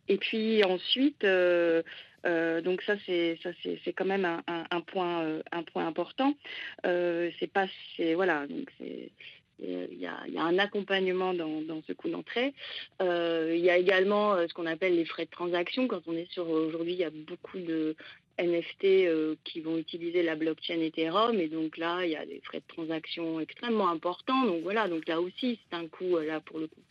Et 0.08 0.18
puis 0.18 0.62
ensuite, 0.64 1.22
donc 1.22 2.82
ça 2.82 2.96
c'est 3.06 3.38
ça 3.42 3.50
c'est 3.62 3.92
quand 3.94 4.04
même 4.04 4.26
un, 4.46 4.80
point 4.82 5.40
un 5.52 5.62
point 5.62 5.86
important. 5.86 6.34
c'est 6.84 7.50
pas 7.52 7.66
c'est 7.96 8.12
voilà 8.12 8.46
donc 8.46 8.68
c'est 8.78 9.10
euh, 9.62 9.86
il 9.90 9.98
y, 9.98 10.06
a, 10.06 10.42
un 10.42 10.58
accompagnement 10.58 11.32
dans, 11.34 11.82
ce 11.86 11.92
coût 11.92 12.08
d'entrée. 12.08 12.54
Euh, 13.00 13.54
il 13.56 13.64
y 13.64 13.70
a 13.70 13.76
également 13.76 14.34
euh, 14.34 14.46
ce 14.48 14.54
qu'on 14.54 14.66
appelle 14.66 14.96
les 14.96 15.04
frais 15.04 15.24
de 15.24 15.30
transaction. 15.30 15.88
Quand 15.88 16.02
on 16.06 16.12
est 16.12 16.30
sur 16.30 16.48
aujourd'hui, 16.48 16.92
il 16.92 16.98
y 16.98 17.04
a 17.04 17.10
beaucoup 17.10 17.58
de 17.58 17.96
NFT 18.38 19.08
qui 19.44 19.60
vont 19.60 19.78
utiliser 19.78 20.22
la 20.22 20.36
blockchain 20.36 20.80
Ethereum 20.80 21.40
et 21.40 21.48
donc 21.48 21.78
là, 21.78 22.04
il 22.04 22.10
y 22.10 22.16
a 22.16 22.26
des 22.26 22.40
frais 22.44 22.60
de 22.60 22.66
transaction 22.68 23.40
extrêmement 23.40 23.88
importants. 23.88 24.44
Donc 24.44 24.62
voilà, 24.62 24.88
donc 24.88 25.08
là 25.08 25.22
aussi, 25.22 25.58
c'est 25.70 25.76
un 25.76 25.88
coût 25.88 26.18
là 26.18 26.40
pour 26.40 26.58
le 26.58 26.66
coup 26.66 26.82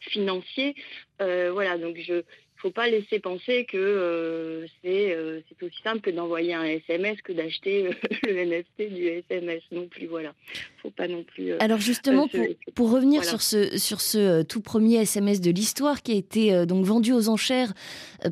financier. 0.00 0.74
voilà, 1.18 1.78
donc 1.78 1.96
je 1.96 2.22
faut 2.60 2.70
pas 2.70 2.88
laisser 2.88 3.18
penser 3.20 3.64
que 3.64 3.76
euh, 3.76 4.66
euh, 4.84 5.40
c'est 5.48 5.66
aussi 5.66 5.82
simple 5.82 6.00
que 6.00 6.10
d'envoyer 6.10 6.54
un 6.54 6.64
SMS 6.64 7.20
que 7.22 7.32
d'acheter 7.32 7.86
euh, 7.86 7.92
le 8.24 8.44
NFT 8.44 8.92
du 8.92 9.06
SMS 9.06 9.62
non 9.72 9.86
plus. 9.86 10.06
Voilà, 10.06 10.34
faut 10.82 10.90
pas 10.90 11.08
non 11.08 11.24
plus. 11.24 11.52
Alors 11.54 11.80
justement, 11.80 12.28
pour, 12.74 12.90
revenir 12.90 13.24
sur 13.24 13.40
ce 13.40 13.78
sur 13.78 14.00
ce 14.00 14.42
tout 14.42 14.60
premier 14.60 14.96
SMS 14.96 15.40
de 15.40 15.50
l'histoire 15.50 16.02
qui 16.02 16.12
a 16.12 16.16
été 16.16 16.66
donc 16.66 16.84
vendu 16.84 17.12
aux 17.12 17.28
enchères 17.28 17.72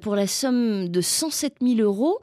pour 0.02 0.14
la 0.14 0.26
somme 0.26 0.88
de 0.88 1.00
107 1.00 1.56
000 1.62 1.80
euros. 1.80 2.20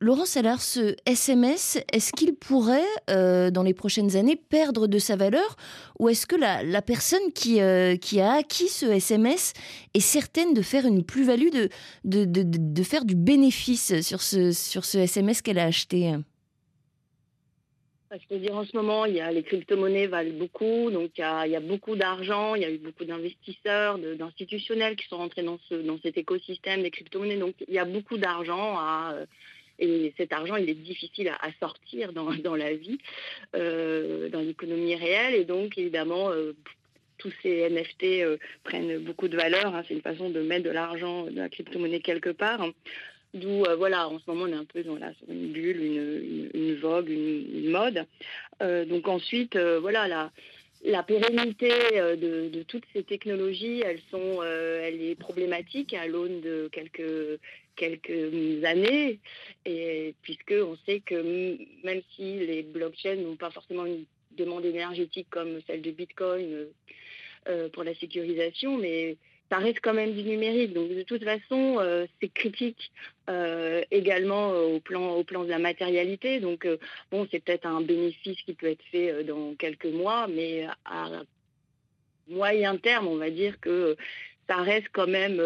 Laurence 0.00 0.38
Allard, 0.38 0.62
ce 0.62 0.96
SMS, 1.04 1.78
est-ce 1.92 2.12
qu'il 2.12 2.34
pourrait, 2.34 2.86
dans 3.06 3.62
les 3.62 3.74
prochaines 3.74 4.16
années, 4.16 4.36
perdre 4.36 4.86
de 4.86 4.98
sa 4.98 5.14
valeur? 5.16 5.56
Ou 5.98 6.08
est-ce 6.08 6.26
que 6.26 6.36
la, 6.36 6.62
la 6.62 6.80
personne 6.80 7.32
qui, 7.34 7.60
qui 8.00 8.20
a 8.20 8.32
acquis 8.32 8.68
ce 8.68 8.86
SMS 8.86 9.52
est 9.92 10.00
certaine 10.00 10.54
de 10.54 10.62
faire 10.62 10.86
une 10.86 11.04
plus-value, 11.18 11.50
de, 11.50 11.68
de, 12.04 12.24
de, 12.24 12.42
de, 12.44 12.82
faire 12.84 13.04
du 13.04 13.16
bénéfice 13.16 14.00
sur 14.02 14.22
ce, 14.22 14.52
sur 14.52 14.84
ce 14.84 14.98
SMS 14.98 15.42
qu'elle 15.42 15.58
a 15.58 15.64
acheté? 15.64 16.14
Je 18.12 18.26
peux 18.28 18.38
dire 18.38 18.54
en 18.54 18.64
ce 18.64 18.76
moment, 18.76 19.04
il 19.04 19.16
y 19.16 19.20
a, 19.20 19.32
les 19.32 19.42
crypto-monnaies 19.42 20.06
valent 20.06 20.38
beaucoup, 20.38 20.90
donc 20.90 21.10
il 21.18 21.20
y 21.20 21.24
a, 21.24 21.46
il 21.46 21.58
beaucoup 21.66 21.96
d'argent, 21.96 22.54
il 22.54 22.62
y 22.62 22.64
a 22.64 22.70
eu 22.70 22.78
beaucoup 22.78 23.04
d'investisseurs, 23.04 23.98
d'institutionnels 23.98 24.94
qui 24.96 25.08
sont 25.08 25.18
rentrés 25.18 25.42
dans, 25.42 25.58
ce, 25.68 25.74
dans 25.74 25.98
cet 26.02 26.16
écosystème 26.16 26.82
des 26.82 26.90
crypto-monnaies, 26.90 27.36
donc 27.36 27.54
il 27.66 27.74
y 27.74 27.78
a 27.78 27.84
beaucoup 27.84 28.16
d'argent 28.16 28.78
à, 28.78 29.14
et 29.78 30.12
cet 30.16 30.32
argent, 30.32 30.56
il 30.56 30.68
est 30.68 30.74
difficile 30.74 31.28
à, 31.28 31.50
sortir 31.60 32.12
dans, 32.12 32.32
dans, 32.34 32.56
la 32.56 32.74
vie, 32.74 32.98
euh, 33.54 34.28
dans 34.28 34.40
l'économie 34.40 34.96
réelle. 34.96 35.34
Et 35.34 35.44
donc, 35.44 35.78
évidemment, 35.78 36.30
euh, 36.30 36.52
tous 37.18 37.32
ces 37.42 37.68
NFT 37.68 38.22
euh, 38.22 38.36
prennent 38.64 38.98
beaucoup 38.98 39.28
de 39.28 39.36
valeur. 39.36 39.74
Hein. 39.74 39.82
C'est 39.86 39.94
une 39.94 40.02
façon 40.02 40.30
de 40.30 40.40
mettre 40.40 40.64
de 40.64 40.70
l'argent, 40.70 41.24
de 41.24 41.36
la 41.36 41.48
crypto-monnaie 41.48 42.00
quelque 42.00 42.30
part. 42.30 42.64
D'où, 43.34 43.64
euh, 43.64 43.76
voilà, 43.76 44.08
en 44.08 44.18
ce 44.18 44.24
moment, 44.28 44.44
on 44.44 44.52
est 44.52 44.56
un 44.56 44.64
peu 44.64 44.82
dans 44.82 44.96
sur 44.96 45.28
une 45.28 45.52
bulle, 45.52 45.82
une, 46.54 46.74
vogue, 46.76 47.10
une, 47.10 47.70
mode. 47.70 48.06
Euh, 48.62 48.84
donc 48.84 49.06
ensuite, 49.06 49.56
voilà, 49.56 50.08
la, 50.08 50.32
la 50.84 51.02
pérennité 51.02 51.68
de, 51.92 52.62
toutes 52.62 52.84
ces 52.94 53.02
technologies, 53.02 53.82
elles 53.84 54.00
sont, 54.10 54.42
elle 54.42 55.02
est 55.02 55.14
problématique 55.14 55.92
à 55.92 56.06
l'aune 56.06 56.40
de 56.40 56.70
quelques 56.72 57.38
quelques 57.76 58.64
années, 58.64 59.20
et 59.64 60.14
puisque 60.22 60.52
on 60.52 60.76
sait 60.84 60.98
que 60.98 61.56
même 61.84 62.02
si 62.16 62.38
les 62.40 62.64
blockchains 62.64 63.14
n'ont 63.14 63.36
pas 63.36 63.50
forcément 63.50 63.86
une 63.86 64.04
demande 64.38 64.64
énergétique 64.64 65.28
comme 65.30 65.60
celle 65.66 65.82
de 65.82 65.90
Bitcoin, 65.90 66.68
euh, 67.48 67.68
pour 67.70 67.82
la 67.82 67.94
sécurisation, 67.94 68.76
mais 68.76 69.16
ça 69.48 69.56
reste 69.56 69.78
quand 69.80 69.94
même 69.94 70.12
du 70.12 70.22
numérique. 70.22 70.74
Donc 70.74 70.90
de 70.90 71.02
toute 71.02 71.24
façon, 71.24 71.78
euh, 71.78 72.04
c'est 72.20 72.28
critique 72.28 72.90
euh, 73.30 73.82
également 73.90 74.50
au 74.50 74.80
plan 74.80 75.14
au 75.14 75.24
plan 75.24 75.44
de 75.44 75.48
la 75.48 75.58
matérialité. 75.58 76.40
Donc 76.40 76.68
bon, 77.10 77.26
c'est 77.30 77.42
peut-être 77.42 77.66
un 77.66 77.80
bénéfice 77.80 78.36
qui 78.42 78.52
peut 78.52 78.66
être 78.66 78.84
fait 78.90 79.24
dans 79.24 79.54
quelques 79.54 79.86
mois, 79.86 80.26
mais 80.26 80.66
à 80.84 81.22
moyen 82.28 82.76
terme, 82.76 83.06
on 83.06 83.16
va 83.16 83.30
dire 83.30 83.58
que 83.60 83.96
ça 84.46 84.56
reste 84.56 84.88
quand 84.92 85.08
même 85.08 85.40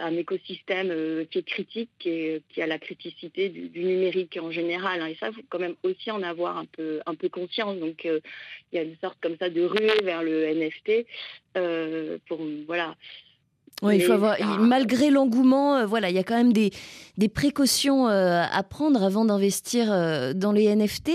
un 0.00 0.16
écosystème 0.16 0.90
euh, 0.90 1.24
qui 1.30 1.38
est 1.38 1.46
critique, 1.46 1.90
qui, 1.98 2.62
a 2.62 2.66
la 2.66 2.78
criticité 2.78 3.48
du, 3.48 3.84
numérique 3.84 4.38
en 4.40 4.50
général. 4.50 5.00
Hein. 5.02 5.06
et 5.06 5.16
ça, 5.16 5.28
il 5.28 5.34
faut 5.34 5.42
quand 5.48 5.58
même 5.58 5.76
aussi 5.82 6.10
en 6.10 6.22
avoir 6.22 6.56
un 6.56 6.64
peu, 6.64 7.00
un 7.06 7.14
peu 7.14 7.28
conscience. 7.28 7.76
Donc, 7.78 8.06
euh, 8.06 8.20
il 8.72 8.76
y 8.76 8.78
a 8.78 8.82
une 8.82 8.96
sorte 8.98 9.18
comme 9.20 9.36
ça 9.38 9.50
de 9.50 9.62
ruée 9.62 10.02
vers 10.02 10.22
le 10.22 10.46
NFT 10.46 11.06
euh, 11.56 12.18
pour, 12.26 12.40
voilà, 12.66 12.96
oui, 13.82 13.96
il 13.96 14.02
faut 14.02 14.12
avoir, 14.12 14.36
malgré 14.58 15.10
l'engouement, 15.10 15.76
euh, 15.76 15.86
voilà, 15.86 16.10
il 16.10 16.16
y 16.16 16.18
a 16.18 16.22
quand 16.22 16.36
même 16.36 16.52
des, 16.52 16.70
des 17.16 17.28
précautions 17.28 18.08
euh, 18.08 18.42
à 18.50 18.62
prendre 18.62 19.02
avant 19.02 19.24
d'investir 19.24 19.90
euh, 19.90 20.32
dans 20.34 20.52
les 20.52 20.74
NFT. 20.74 21.10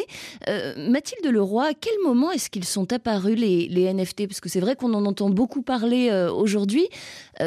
Mathilde 0.78 1.26
Leroy, 1.26 1.66
à 1.66 1.74
quel 1.74 1.94
moment 2.04 2.32
est-ce 2.32 2.50
qu'ils 2.50 2.66
sont 2.66 2.92
apparus 2.92 3.38
les, 3.38 3.68
les 3.68 3.92
NFT 3.94 4.28
Parce 4.28 4.40
que 4.40 4.50
c'est 4.50 4.60
vrai 4.60 4.76
qu'on 4.76 4.94
en 4.94 5.06
entend 5.06 5.30
beaucoup 5.30 5.62
parler 5.62 6.12
aujourd'hui. 6.34 6.88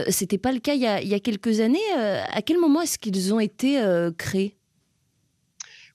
C'était 0.08 0.38
pas 0.38 0.52
le 0.52 0.58
cas 0.58 0.74
il 0.74 0.80
y 0.80 0.86
a, 0.86 1.00
il 1.00 1.08
y 1.08 1.14
a 1.14 1.20
quelques 1.20 1.60
années. 1.60 1.78
à 1.94 2.42
quel 2.42 2.58
moment 2.58 2.82
est-ce 2.82 2.98
qu'ils 2.98 3.34
ont 3.34 3.40
été 3.40 3.80
créés? 4.16 4.57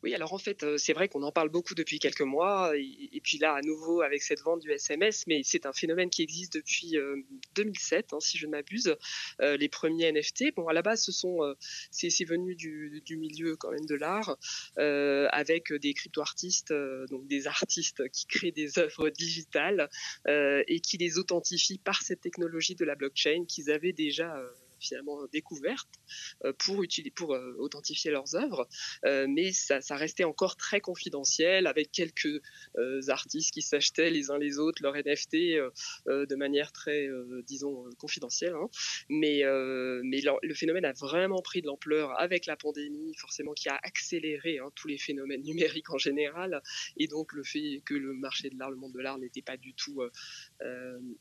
Oui, 0.03 0.13
alors 0.13 0.33
en 0.33 0.37
fait, 0.37 0.63
euh, 0.63 0.77
c'est 0.77 0.91
vrai 0.91 1.07
qu'on 1.07 1.23
en 1.23 1.31
parle 1.31 1.47
beaucoup 1.47 1.75
depuis 1.75 1.97
quelques 1.97 2.21
mois, 2.21 2.73
et, 2.75 3.21
puis 3.23 3.37
là, 3.37 3.53
à 3.53 3.61
nouveau, 3.61 4.01
avec 4.01 4.21
cette 4.21 4.41
vente 4.41 4.59
du 4.59 4.69
SMS, 4.69 5.23
mais 5.27 5.41
c'est 5.45 5.65
un 5.65 5.71
phénomène 5.71 6.09
qui 6.09 6.21
existe 6.21 6.55
depuis 6.55 6.97
2007, 7.55 8.11
euh, 8.11 8.17
hein, 8.17 8.19
si 8.19 8.37
je 8.37 8.45
ne 8.45 8.51
m'abuse, 8.51 8.97
euh, 9.41 9.55
les 9.55 9.69
premiers 9.69 10.11
NFT. 10.11 10.53
Bon, 10.55 10.67
à 10.67 10.73
la 10.73 10.81
base, 10.81 11.03
ce 11.03 11.13
sont, 11.13 11.39
c'est 11.89 12.25
venu 12.25 12.55
du, 12.55 13.01
milieu 13.15 13.55
quand 13.55 13.71
même 13.71 13.85
de 13.85 13.95
l'art, 13.95 14.37
avec 14.75 15.71
des 15.71 15.93
crypto-artistes, 15.93 16.73
donc 17.09 17.25
des 17.27 17.47
artistes 17.47 18.09
qui 18.09 18.25
créent 18.27 18.51
des 18.51 18.79
œuvres 18.79 19.09
digitales 19.09 19.89
et 20.27 20.79
qui 20.81 20.97
les 20.97 21.17
authentifient 21.17 21.77
par 21.77 22.01
cette 22.01 22.19
technologie 22.19 22.75
de 22.75 22.83
la 22.83 22.95
blockchain 22.95 23.45
qu'ils 23.47 23.71
avaient 23.71 23.93
déjà 23.93 24.35
finalement 24.83 25.25
découvertes 25.31 25.89
pour, 26.59 26.83
utiliser, 26.83 27.11
pour 27.11 27.35
authentifier 27.57 28.11
leurs 28.11 28.35
œuvres, 28.35 28.67
mais 29.03 29.51
ça, 29.51 29.79
restait 29.95 30.23
encore 30.23 30.55
très 30.55 30.81
confidentiel 30.81 31.67
avec 31.67 31.91
quelques 31.91 32.41
artistes 33.07 33.53
qui 33.53 33.61
s'achetaient 33.61 34.09
les 34.09 34.31
uns 34.31 34.37
les 34.37 34.59
autres 34.59 34.81
leurs 34.81 34.95
NFT 34.95 35.33
de 36.05 36.35
manière 36.35 36.71
très, 36.71 37.07
disons, 37.47 37.89
confidentielle. 37.97 38.53
Hein. 38.53 38.69
Mais, 39.09 39.43
mais 40.03 40.21
le, 40.41 40.53
phénomène 40.53 40.85
a 40.85 40.93
vraiment 40.93 41.41
pris 41.41 41.61
de 41.61 41.67
l'ampleur 41.67 42.19
avec 42.19 42.45
la 42.45 42.55
pandémie, 42.55 43.15
forcément 43.15 43.53
qui 43.53 43.69
a 43.69 43.79
accéléré 43.83 44.59
hein, 44.59 44.69
tous 44.75 44.87
les 44.87 44.97
phénomènes 44.97 45.41
numériques 45.43 45.91
en 45.91 45.97
général, 45.97 46.61
et 46.97 47.07
donc 47.07 47.33
le 47.33 47.43
fait 47.43 47.81
que 47.85 47.93
le 47.93 48.13
marché 48.13 48.49
de 48.49 48.57
l'art, 48.57 48.71
le 48.71 48.77
monde 48.77 48.93
de 48.93 48.99
l'art 48.99 49.17
n'était 49.17 49.41
pas 49.41 49.57
du 49.57 49.73
tout 49.73 50.01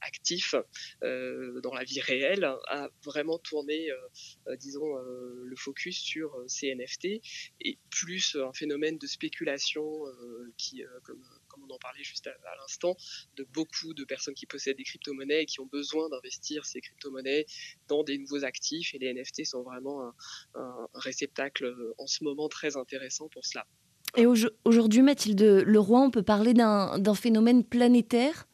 actif 0.00 0.54
dans 1.00 1.74
la 1.74 1.84
vie 1.84 2.00
réelle, 2.00 2.44
a 2.44 2.88
vraiment 3.04 3.38
tourné, 3.52 3.90
disons, 4.58 4.96
le 4.96 5.56
focus 5.56 5.98
sur 5.98 6.34
ces 6.46 6.74
NFT 6.74 7.20
et 7.60 7.78
plus 7.90 8.36
un 8.36 8.52
phénomène 8.54 8.96
de 8.96 9.06
spéculation 9.06 10.04
qui, 10.56 10.82
comme 11.52 11.64
on 11.68 11.74
en 11.74 11.78
parlait 11.78 12.02
juste 12.02 12.26
à, 12.26 12.56
l'instant, 12.60 12.96
de 13.36 13.46
beaucoup 13.52 13.92
de 13.94 14.04
personnes 14.04 14.34
qui 14.34 14.46
possèdent 14.46 14.78
des 14.78 14.84
crypto-monnaies 14.84 15.42
et 15.42 15.46
qui 15.46 15.60
ont 15.60 15.66
besoin 15.66 16.08
d'investir 16.08 16.64
ces 16.64 16.80
crypto-monnaies 16.80 17.46
dans 17.88 18.04
des 18.04 18.18
nouveaux 18.18 18.44
actifs. 18.44 18.94
Et 18.94 18.98
les 18.98 19.12
NFT 19.12 19.44
sont 19.44 19.62
vraiment 19.62 20.12
un, 20.54 20.88
réceptacle 20.94 21.64
euh, 21.64 21.94
en 21.98 22.06
ce 22.06 22.24
moment 22.24 22.48
très 22.48 22.76
intéressant 22.76 23.28
pour 23.28 23.44
cela. 23.44 23.66
Et 24.16 24.26
aujourd'hui, 24.26 25.02
Mathilde 25.02 25.42
Leroy, 25.66 26.00
on 26.00 26.10
peut 26.10 26.22
parler 26.22 26.52
d'un 26.52 27.14
phénomène 27.14 27.64
planétaire 27.64 28.46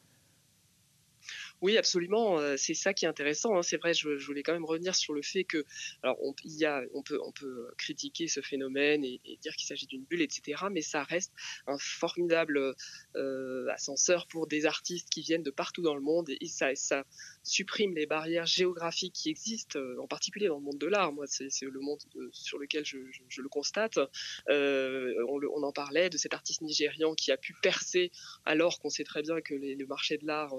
oui, 1.61 1.77
absolument. 1.77 2.39
Euh, 2.39 2.55
c'est 2.57 2.73
ça 2.73 2.93
qui 2.93 3.03
est 3.05 3.07
intéressant. 3.07 3.57
Hein. 3.57 3.63
C'est 3.63 3.77
vrai, 3.77 3.93
je, 3.93 4.09
voulais 4.25 4.43
quand 4.43 4.53
même 4.53 4.65
revenir 4.65 4.95
sur 4.95 5.13
le 5.13 5.21
fait 5.21 5.43
que, 5.43 5.65
alors, 6.03 6.17
on, 6.21 6.33
il 6.45 6.57
y 6.57 6.65
a, 6.65 6.81
on 6.93 7.03
peut, 7.03 7.19
on 7.25 7.33
peut 7.33 7.67
critiquer 7.77 8.27
ce 8.29 8.41
phénomène 8.41 9.03
et, 9.03 9.19
dire 9.41 9.55
qu'il 9.55 9.67
s'agit 9.67 9.85
d'une 9.85 10.03
bulle, 10.03 10.21
etc. 10.21 10.63
Mais 10.71 10.81
ça 10.81 11.03
reste 11.03 11.33
un 11.67 11.77
formidable 11.77 12.75
euh, 13.15 13.67
ascenseur 13.69 14.27
pour 14.27 14.47
des 14.47 14.65
artistes 14.65 15.09
qui 15.09 15.21
viennent 15.21 15.43
de 15.43 15.51
partout 15.51 15.81
dans 15.81 15.95
le 15.95 16.01
monde 16.01 16.29
et, 16.29 16.47
ça, 16.47 16.73
ça 16.75 17.03
supprime 17.43 17.93
les 17.93 18.05
barrières 18.05 18.45
géographiques 18.45 19.13
qui 19.13 19.29
existent, 19.29 19.79
euh, 19.79 19.97
en 19.99 20.07
particulier 20.07 20.47
dans 20.47 20.57
le 20.57 20.63
monde 20.63 20.77
de 20.77 20.87
l'art. 20.87 21.11
Moi, 21.11 21.25
c'est 21.27 21.49
le 21.61 21.79
monde 21.79 21.99
sur 22.31 22.57
lequel 22.57 22.85
je, 22.85 22.97
le 22.97 23.49
constate. 23.49 23.99
on, 24.47 25.39
on, 25.55 25.63
en 25.63 25.71
parlait 25.73 26.09
de 26.09 26.17
cet 26.17 26.33
artiste 26.33 26.61
nigérian 26.61 27.15
qui 27.15 27.31
a 27.31 27.37
pu 27.37 27.53
percer 27.61 28.11
alors 28.45 28.79
qu'on 28.79 28.89
sait 28.89 29.03
très 29.03 29.21
bien 29.21 29.41
que 29.41 29.53
les, 29.53 29.75
le 29.75 29.85
marché 29.85 30.17
de 30.17 30.25
l'art, 30.25 30.55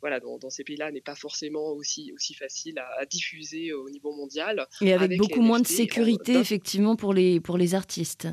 voilà, 0.00 0.20
dans, 0.20 0.38
dans 0.42 0.50
ces 0.50 0.64
pays-là 0.64 0.90
n'est 0.90 1.00
pas 1.00 1.14
forcément 1.14 1.70
aussi, 1.70 2.12
aussi 2.14 2.34
facile 2.34 2.78
à, 2.78 3.06
diffuser 3.06 3.72
au 3.72 3.88
niveau 3.90 4.14
mondial. 4.14 4.66
Et 4.80 4.92
avec, 4.92 5.16
beaucoup 5.18 5.40
moins 5.40 5.60
de 5.60 5.66
sécurité, 5.66 6.34
effectivement, 6.34 6.96
pour 6.96 7.14
les, 7.14 7.40
pour 7.40 7.56
les 7.56 7.74
artistes. 7.74 8.28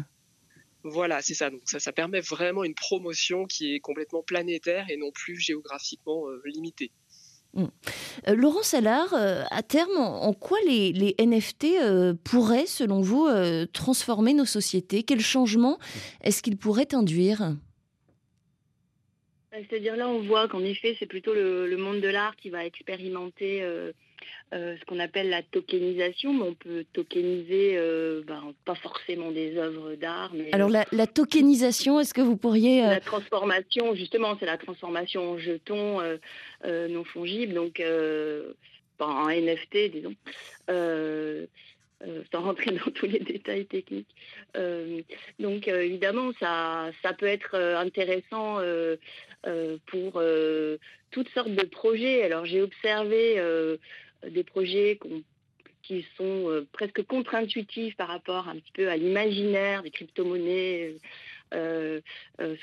Voilà, 0.83 1.21
c'est 1.21 1.33
ça. 1.33 1.49
Donc 1.49 1.61
ça, 1.65 1.79
ça 1.79 1.91
permet 1.91 2.21
vraiment 2.21 2.63
une 2.63 2.75
promotion 2.75 3.45
qui 3.45 3.75
est 3.75 3.79
complètement 3.79 4.23
planétaire 4.23 4.85
et 4.89 4.97
non 4.97 5.11
plus 5.11 5.37
géographiquement 5.37 6.27
euh, 6.27 6.41
limitée. 6.45 6.91
Mmh. 7.53 7.65
Euh, 8.27 8.35
Laurent 8.35 8.63
Salard, 8.63 9.13
euh, 9.13 9.43
à 9.51 9.63
terme, 9.63 9.97
en, 9.97 10.33
quoi 10.33 10.57
les, 10.65 10.93
les 10.93 11.15
NFT 11.19 12.15
pourraient, 12.23 12.67
selon 12.67 13.01
vous, 13.01 13.27
transformer 13.73 14.33
nos 14.33 14.45
sociétés? 14.45 15.03
Quels 15.03 15.21
changements 15.21 15.79
est-ce 16.21 16.41
qu'ils 16.41 16.57
pourraient 16.57 16.93
induire? 16.93 17.55
C'est-à-dire 19.51 19.95
là, 19.95 20.07
on 20.07 20.19
voit 20.19 20.47
qu'en 20.47 20.63
effet, 20.63 20.95
c'est 20.99 21.05
plutôt 21.05 21.33
le, 21.33 21.75
monde 21.77 22.01
de 22.01 22.07
l'art 22.07 22.35
qui 22.35 22.49
va 22.49 22.65
expérimenter 22.65 23.63
euh, 23.63 23.91
euh, 24.53 24.75
ce 24.79 24.85
qu'on 24.85 24.99
appelle 24.99 25.29
la 25.29 25.41
tokenisation, 25.41 26.33
mais 26.33 26.43
on 26.43 26.53
peut 26.53 26.85
tokeniser 26.93 27.77
euh, 27.77 28.21
ben, 28.27 28.53
pas 28.65 28.75
forcément 28.75 29.31
des 29.31 29.57
œuvres 29.57 29.95
d'art. 29.95 30.31
Mais 30.33 30.49
Alors 30.53 30.69
la, 30.69 31.07
tokenisation, 31.07 31.99
est-ce 31.99 32.13
que 32.13 32.21
vous 32.21 32.37
pourriez... 32.37 32.81
La 32.81 32.99
transformation, 32.99 33.95
justement, 33.95 34.37
c'est 34.39 34.45
la 34.45 34.57
transformation 34.57 35.31
en 35.31 35.37
jetons 35.37 35.99
non 36.65 37.03
fongibles, 37.03 37.53
donc 37.53 37.81
en 38.99 39.29
NFT, 39.29 39.91
disons. 39.91 40.15
sans 42.31 42.41
rentrer 42.41 42.71
dans 42.71 42.91
tous 42.91 43.07
les 43.07 43.19
détails 43.19 43.65
techniques. 43.65 44.13
donc 45.39 45.67
évidemment, 45.67 46.31
ça, 46.39 46.91
ça 47.01 47.13
peut 47.13 47.25
être 47.25 47.55
intéressant 47.55 48.59
euh, 48.59 48.97
pour 49.87 50.13
euh, 50.17 50.77
toutes 51.11 51.29
sortes 51.29 51.51
de 51.51 51.65
projets. 51.65 52.23
Alors 52.23 52.45
j'ai 52.45 52.61
observé 52.61 53.39
euh, 53.39 53.77
des 54.27 54.43
projets 54.43 54.99
qui 55.83 56.05
sont 56.17 56.65
presque 56.71 57.03
contre-intuitifs 57.03 57.95
par 57.95 58.09
rapport 58.09 58.47
un 58.47 58.55
petit 58.55 58.71
peu 58.73 58.89
à 58.89 58.97
l'imaginaire 58.97 59.81
des 59.81 59.91
crypto-monnaies. 59.91 60.95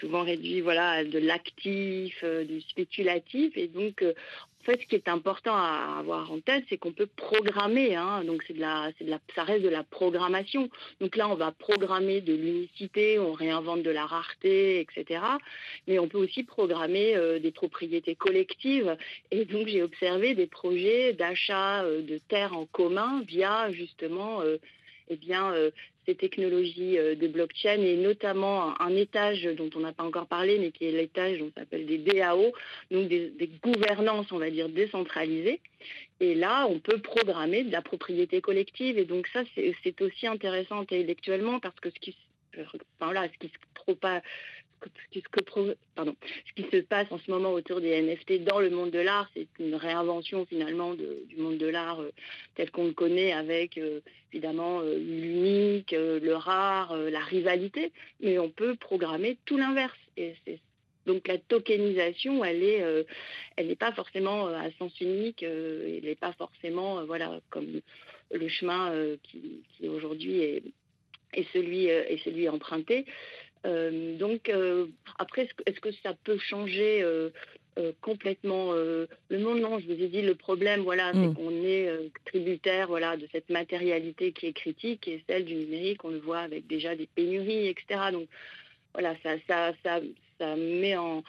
Souvent 0.01 0.23
réduits 0.23 0.61
voilà, 0.61 0.91
à 0.91 1.05
de 1.05 1.19
l'actif, 1.19 2.25
du 2.25 2.61
spéculatif. 2.61 3.57
Et 3.57 3.69
donc, 3.69 4.03
fait, 4.67 4.81
ce 4.83 4.87
qui 4.87 4.97
est 4.97 5.09
important 5.09 5.55
à 5.55 5.99
avoir 6.01 6.31
en 6.33 6.41
tête, 6.41 6.65
c'est 6.69 6.77
qu'on 6.77 6.93
peut 6.93 7.07
programmer. 7.07 7.95
Hein. 7.95 8.25
donc, 8.25 8.43
c'est 8.47 8.55
de 8.55 8.61
la, 8.61 8.91
de 9.01 9.11
la, 9.11 9.19
ça 9.35 9.45
reste 9.45 9.63
de 9.63 9.69
la 9.69 9.85
programmation. 9.85 10.69
Donc 11.01 11.17
là, 11.17 11.29
on 11.29 11.37
va 11.37 11.53
programmer 11.53 12.21
de 12.21 12.35
l'unicité, 12.35 13.19
on 13.19 13.33
réinvente 13.33 13.83
de 13.83 13.91
la 13.91 14.07
rareté, 14.07 14.81
etc. 14.81 15.21
Mais 15.87 15.99
on 15.99 16.09
peut 16.09 16.19
aussi 16.19 16.43
programmer 16.43 17.17
euh, 17.17 17.39
des 17.39 17.53
propriétés 17.53 18.17
collectives. 18.17 18.97
Et 19.31 19.45
donc, 19.45 19.69
j'ai 19.69 19.83
observé 19.83 20.35
des 20.35 20.47
projets 20.47 21.13
d'achat 21.13 21.85
euh, 21.85 22.03
de 22.03 22.19
terres 22.29 22.57
en 22.57 22.67
commun 22.67 23.23
via 23.27 23.71
justement 23.73 24.43
euh, 24.43 24.59
eh 25.09 25.17
bien, 25.17 25.53
ces 26.07 26.15
technologies 26.15 26.99
euh, 26.99 27.15
de 27.15 27.27
blockchain 27.27 27.83
et 27.83 27.97
notamment 27.97 28.81
un, 28.81 28.95
étage 28.97 29.43
dont 29.57 29.69
on 29.75 29.81
n'a 29.81 29.93
pas 29.93 30.05
encore 30.05 30.27
parlé, 30.27 30.59
mais 30.59 30.71
qui 30.71 30.87
est 30.87 30.93
l'étage 30.93 31.39
dont 31.39 31.51
s'appelle 31.57 31.85
des 31.85 31.99
DAO, 31.99 32.53
donc 32.91 33.09
des, 33.09 33.51
gouvernances, 33.63 34.31
on 34.33 34.39
va 34.39 34.51
dire, 34.51 34.69
décentralisées. 34.69 35.61
Et 36.21 36.35
là, 36.35 36.67
on 36.71 36.79
peut 36.79 36.99
programmer 36.99 37.65
de 37.65 37.73
la 37.73 37.83
propriété 37.83 38.41
collective. 38.41 38.99
Et 38.99 39.05
donc 39.05 39.27
ça, 39.29 39.43
c'est 39.55 40.01
aussi 40.01 40.27
intéressant 40.27 40.81
intellectuellement 40.81 41.61
parce 41.61 41.79
que 41.81 41.91
ce 41.91 42.01
qui, 42.01 42.17
enfin 43.01 43.13
là, 43.13 43.29
ce 43.33 43.39
qui 43.39 43.53
se, 43.53 43.93
pas, 43.95 44.23
ce, 44.85 46.53
qui 46.55 46.69
se 46.71 46.81
passe 46.83 47.07
en 47.11 47.19
ce 47.19 47.31
moment 47.31 47.53
autour 47.53 47.81
des 47.81 48.01
NFT 48.01 48.45
dans 48.45 48.61
le 48.61 48.71
monde 48.71 48.91
de 48.91 48.99
l'art, 48.99 49.29
c'est 49.35 49.47
une 49.59 49.75
réinvention 49.75 50.47
finalement 50.47 50.95
du 50.95 51.37
monde 51.37 51.59
de 51.59 51.67
l'art 51.67 52.01
euh, 52.01 52.13
tel 52.55 52.71
qu'on 52.71 52.87
le 52.87 52.93
connaît 52.93 53.33
avec 53.33 53.79
euh, 53.79 54.01
évidemment 54.33 54.81
euh, 54.81 54.97
l'unique, 54.97 55.93
le 55.93 56.35
rare, 56.35 56.97
la 56.97 57.21
rivalité, 57.21 57.93
mais 58.21 58.39
on 58.39 58.51
peut 58.51 58.77
programmer 58.77 59.39
tout 59.45 59.57
l'inverse. 59.57 59.99
Et 60.17 60.35
donc 61.07 61.29
la 61.29 61.39
tokenisation, 61.39 62.45
elle 62.45 62.63
est, 62.63 62.83
elle 63.57 63.69
n'est 63.69 63.77
pas 63.77 63.93
forcément 63.93 64.49
à 64.49 64.71
sens 64.79 64.99
unique, 65.01 65.43
elle 65.43 66.01
n'est 66.03 66.17
pas 66.17 66.33
forcément, 66.33 67.05
voilà, 67.05 67.41
comme 67.51 67.81
le 68.33 68.49
chemin 68.49 68.93
qui, 69.23 69.63
aujourd'hui 69.87 70.41
est, 70.41 70.63
est, 71.35 71.47
est 71.55 72.25
celui 72.25 72.49
emprunté. 72.49 73.07
Euh, 73.65 74.17
donc 74.17 74.49
euh, 74.49 74.87
après, 75.19 75.49
est-ce 75.67 75.81
que, 75.81 75.93
ça 76.03 76.15
peut 76.25 76.39
changer 76.39 77.03
euh, 77.03 77.31
complètement 78.01 78.73
le 78.73 79.39
monde? 79.39 79.61
Non, 79.61 79.79
je 79.79 79.87
vous 79.87 80.03
ai 80.03 80.09
dit 80.09 80.23
le 80.23 80.35
problème, 80.35 80.81
voilà, 80.81 81.13
c'est 81.13 81.19
mm. 81.19 81.35
qu'on 81.35 81.65
est 81.65 81.91
tributaire, 82.25 82.89
voilà, 82.89 83.17
de 83.17 83.29
cette 83.33 83.51
matérialité 83.51 84.33
qui 84.33 84.47
est 84.47 84.53
critique 84.53 85.07
et 85.09 85.23
celle 85.29 85.45
du 85.45 85.55
numérique, 85.55 86.05
on 86.05 86.11
le 86.11 86.19
voit 86.19 86.41
avec 86.41 86.67
déjà 86.67 86.97
des 86.97 87.07
pénuries, 87.07 87.69
etc. 87.69 88.11
Donc 88.13 88.29
voilà, 88.95 89.15
ça, 89.23 89.35
ça, 89.47 89.73
ça, 89.85 90.01
ça 90.39 90.57
met 90.57 90.97
en 90.97 91.23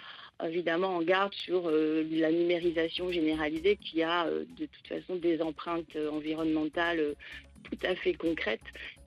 évidemment 0.45 0.95
en 0.97 1.01
garde 1.01 1.33
sur 1.33 1.69
la 1.71 2.31
numérisation 2.31 3.11
généralisée 3.11 3.75
qui 3.75 4.03
a 4.03 4.29
de 4.29 4.67
toute 4.67 4.87
façon 4.87 5.15
des 5.15 5.41
empreintes 5.41 5.97
environnementales 6.11 7.15
tout 7.69 7.87
à 7.87 7.95
fait 7.95 8.15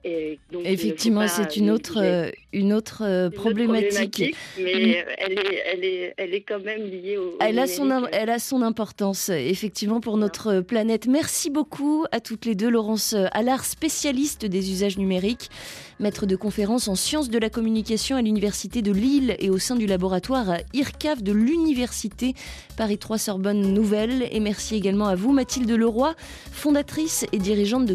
et 0.03 0.39
donc, 0.51 0.63
Effectivement, 0.65 1.27
c'est 1.27 1.57
une 1.57 1.69
autre, 1.69 1.99
euh, 2.01 2.31
une 2.53 2.73
autre 2.73 3.03
euh, 3.05 3.29
problématique. 3.29 4.35
Mais 4.57 4.63
mm. 4.63 5.13
elle, 5.17 5.33
est, 5.33 5.63
elle, 5.67 5.85
est, 5.85 6.13
elle 6.17 6.33
est 6.33 6.41
quand 6.41 6.59
même 6.59 6.81
liée 6.81 7.17
au. 7.17 7.37
Elle, 7.39 7.59
a 7.59 7.67
son, 7.67 8.05
elle 8.11 8.31
a 8.31 8.39
son 8.39 8.63
importance, 8.63 9.29
effectivement, 9.29 10.01
pour 10.01 10.17
notre 10.17 10.61
planète. 10.61 11.05
Merci 11.05 11.51
beaucoup 11.51 12.05
à 12.11 12.19
toutes 12.19 12.45
les 12.45 12.55
deux. 12.55 12.69
Laurence 12.69 13.15
Allard, 13.31 13.63
spécialiste 13.63 14.45
des 14.45 14.71
usages 14.71 14.97
numériques, 14.97 15.51
maître 15.99 16.25
de 16.25 16.35
conférences 16.35 16.87
en 16.87 16.95
sciences 16.95 17.29
de 17.29 17.37
la 17.37 17.51
communication 17.51 18.15
à 18.15 18.23
l'Université 18.23 18.81
de 18.81 18.91
Lille 18.91 19.35
et 19.37 19.51
au 19.51 19.59
sein 19.59 19.75
du 19.75 19.85
laboratoire 19.85 20.57
IRCAV 20.73 21.21
de 21.21 21.31
l'Université 21.31 22.33
Paris 22.75 22.97
3 22.97 23.19
Sorbonne 23.19 23.61
Nouvelle. 23.71 24.27
Et 24.31 24.39
merci 24.39 24.75
également 24.75 25.05
à 25.05 25.13
vous, 25.13 25.31
Mathilde 25.31 25.69
Leroy, 25.69 26.15
fondatrice 26.51 27.27
et 27.31 27.37
dirigeante 27.37 27.85
de 27.85 27.93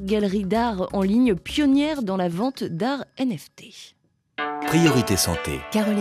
Galerie 0.00 0.44
d'art 0.44 0.88
en 0.92 1.02
ligne 1.02 1.34
pionnière 1.34 2.02
dans 2.02 2.16
la 2.16 2.28
vente 2.28 2.64
d'art 2.64 3.04
NFT. 3.18 3.94
Priorité 4.66 5.16
santé. 5.16 5.60